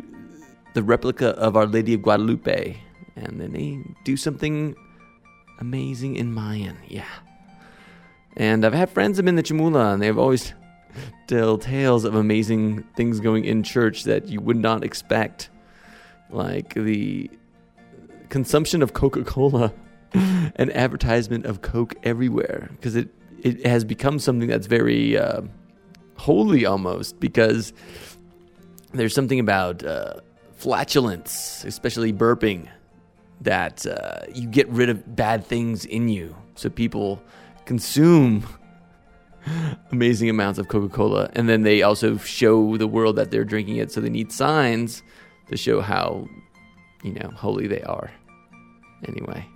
the 0.74 0.82
replica 0.82 1.30
of 1.30 1.56
Our 1.56 1.66
Lady 1.66 1.94
of 1.94 2.02
Guadalupe, 2.02 2.76
and 3.16 3.40
then 3.40 3.52
they 3.52 3.82
do 4.04 4.16
something 4.16 4.76
amazing 5.58 6.14
in 6.14 6.32
Mayan. 6.32 6.76
Yeah, 6.86 7.10
and 8.36 8.64
I've 8.64 8.74
had 8.74 8.90
friends 8.90 9.16
have 9.18 9.24
been 9.24 9.36
to 9.36 9.42
Chamula, 9.42 9.94
and 9.94 10.02
they've 10.02 10.18
always 10.18 10.54
tell 11.26 11.58
tales 11.58 12.04
of 12.04 12.14
amazing 12.14 12.82
things 12.96 13.20
going 13.20 13.44
in 13.44 13.62
church 13.62 14.04
that 14.04 14.28
you 14.28 14.40
would 14.40 14.56
not 14.56 14.84
expect, 14.84 15.50
like 16.30 16.74
the 16.74 17.30
consumption 18.28 18.82
of 18.82 18.92
Coca 18.92 19.24
Cola 19.24 19.72
and 20.12 20.72
advertisement 20.74 21.46
of 21.46 21.62
Coke 21.62 21.94
everywhere, 22.02 22.68
because 22.72 22.96
it 22.96 23.08
it 23.42 23.64
has 23.64 23.84
become 23.84 24.18
something 24.18 24.48
that's 24.48 24.66
very 24.66 25.16
uh, 25.16 25.42
holy 26.16 26.66
almost, 26.66 27.20
because 27.20 27.72
there's 28.92 29.14
something 29.14 29.38
about 29.38 29.84
uh, 29.84 30.14
flatulence, 30.56 31.64
especially 31.64 32.12
burping, 32.12 32.68
that 33.40 33.86
uh, 33.86 34.20
you 34.34 34.48
get 34.48 34.68
rid 34.68 34.88
of 34.88 35.14
bad 35.14 35.46
things 35.46 35.84
in 35.84 36.08
you, 36.08 36.34
so 36.56 36.68
people 36.68 37.22
consume 37.64 38.44
amazing 39.92 40.28
amounts 40.30 40.58
of 40.58 40.68
Coca 40.68 40.94
Cola. 40.94 41.30
And 41.34 41.48
then 41.48 41.62
they 41.62 41.82
also 41.82 42.16
show 42.18 42.76
the 42.76 42.86
world 42.86 43.16
that 43.16 43.30
they're 43.30 43.44
drinking 43.44 43.76
it. 43.76 43.92
So 43.92 44.00
they 44.00 44.10
need 44.10 44.32
signs 44.32 45.02
to 45.48 45.56
show 45.56 45.80
how, 45.80 46.28
you 47.02 47.12
know, 47.12 47.30
holy 47.34 47.66
they 47.66 47.82
are. 47.82 48.10
Anyway. 49.06 49.46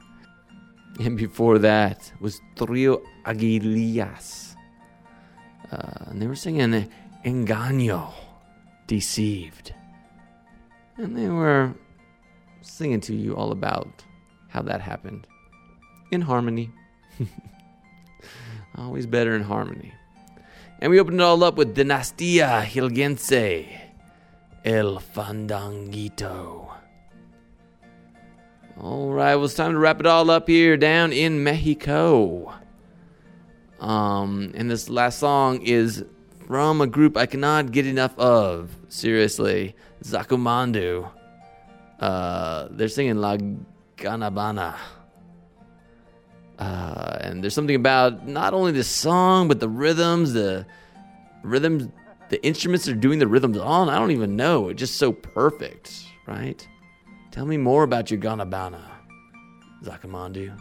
And 1.01 1.17
before 1.17 1.59
that 1.59 2.13
was 2.21 2.41
Trio 2.57 3.03
Aguilillas. 3.25 4.55
Uh, 5.71 6.11
and 6.11 6.21
they 6.21 6.27
were 6.27 6.37
singing 6.37 6.91
Engaño, 7.25 8.13
Deceived. 8.87 9.73
And 10.99 11.17
they 11.17 11.29
were 11.29 11.75
singing 12.61 13.01
to 13.01 13.15
you 13.15 13.35
all 13.35 13.53
about 13.53 14.05
how 14.49 14.61
that 14.63 14.81
happened 14.81 15.27
in 16.11 16.21
harmony. 16.21 16.71
Always 18.77 19.07
better 19.07 19.35
in 19.35 19.43
harmony. 19.43 19.93
And 20.81 20.91
we 20.91 20.99
opened 20.99 21.21
it 21.21 21.25
all 21.25 21.45
up 21.45 21.57
with 21.57 21.77
Dinastia 21.77 22.65
Hidalguense, 22.65 23.81
El 24.65 24.99
Fandanguito. 24.99 26.69
All 28.81 29.13
right, 29.13 29.37
well, 29.37 29.45
it's 29.45 29.55
time 29.55 29.73
to 29.73 29.79
wrap 29.79 30.01
it 30.01 30.07
all 30.07 30.31
up 30.31 30.49
here 30.49 30.77
down 30.77 31.13
in 31.13 31.45
Mexico. 31.45 32.53
Um, 33.79 34.53
and 34.55 34.71
this 34.71 34.89
last 34.89 35.19
song 35.19 35.61
is 35.63 36.05
from 36.47 36.81
a 36.81 36.87
group 36.87 37.17
I 37.17 37.27
cannot 37.27 37.71
get 37.71 37.87
enough 37.87 38.19
of. 38.19 38.77
Seriously, 38.89 39.77
Sacamandú. 40.03 41.11
Uh, 42.01 42.69
they're 42.71 42.89
singing 42.89 43.17
La 43.17 43.37
Guanabana. 43.97 44.75
Uh, 46.59 47.19
and 47.21 47.43
there's 47.43 47.55
something 47.55 47.77
about 47.77 48.27
not 48.29 48.55
only 48.55 48.73
the 48.73 48.85
song, 48.85 49.49
but 49.49 49.61
the 49.61 49.69
rhythms, 49.69 50.33
the 50.33 50.67
rhythms, 51.43 51.89
the 52.29 52.45
instruments 52.45 52.85
they're 52.85 52.95
doing 52.95 53.19
the 53.19 53.27
rhythms 53.27 53.59
on. 53.59 53.89
I 53.89 53.99
don't 53.99 54.11
even 54.11 54.37
know. 54.37 54.69
It's 54.69 54.79
just 54.79 54.97
so 54.97 55.13
perfect, 55.13 56.05
right? 56.27 56.67
Tell 57.31 57.47
me 57.47 57.57
more 57.57 57.83
about 57.83 58.11
your 58.11 58.21
Guanabana, 58.21 58.83
Sacamandú. 59.83 60.57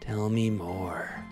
Tell 0.00 0.30
me 0.30 0.50
more. 0.50 1.25